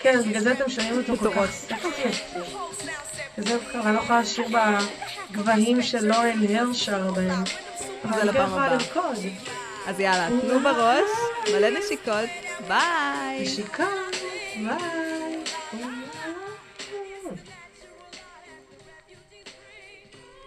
[0.00, 1.46] כן, בגלל זה אתם שומעים אותו כל.
[1.70, 1.84] כך
[3.40, 3.54] סקסי.
[3.56, 4.46] וזה כבר, אני לא יכולה לשיר
[5.30, 7.44] בגבהים של לורן היל שר בהם.
[8.04, 8.68] אבל אני כן יכולה.
[8.74, 9.16] לרקוד.
[9.86, 11.10] אז יאללה, תנו בראש,
[11.54, 12.30] מלא נשיקות,
[12.68, 13.42] ביי!
[13.42, 13.86] נשיקה,
[14.56, 15.09] ביי.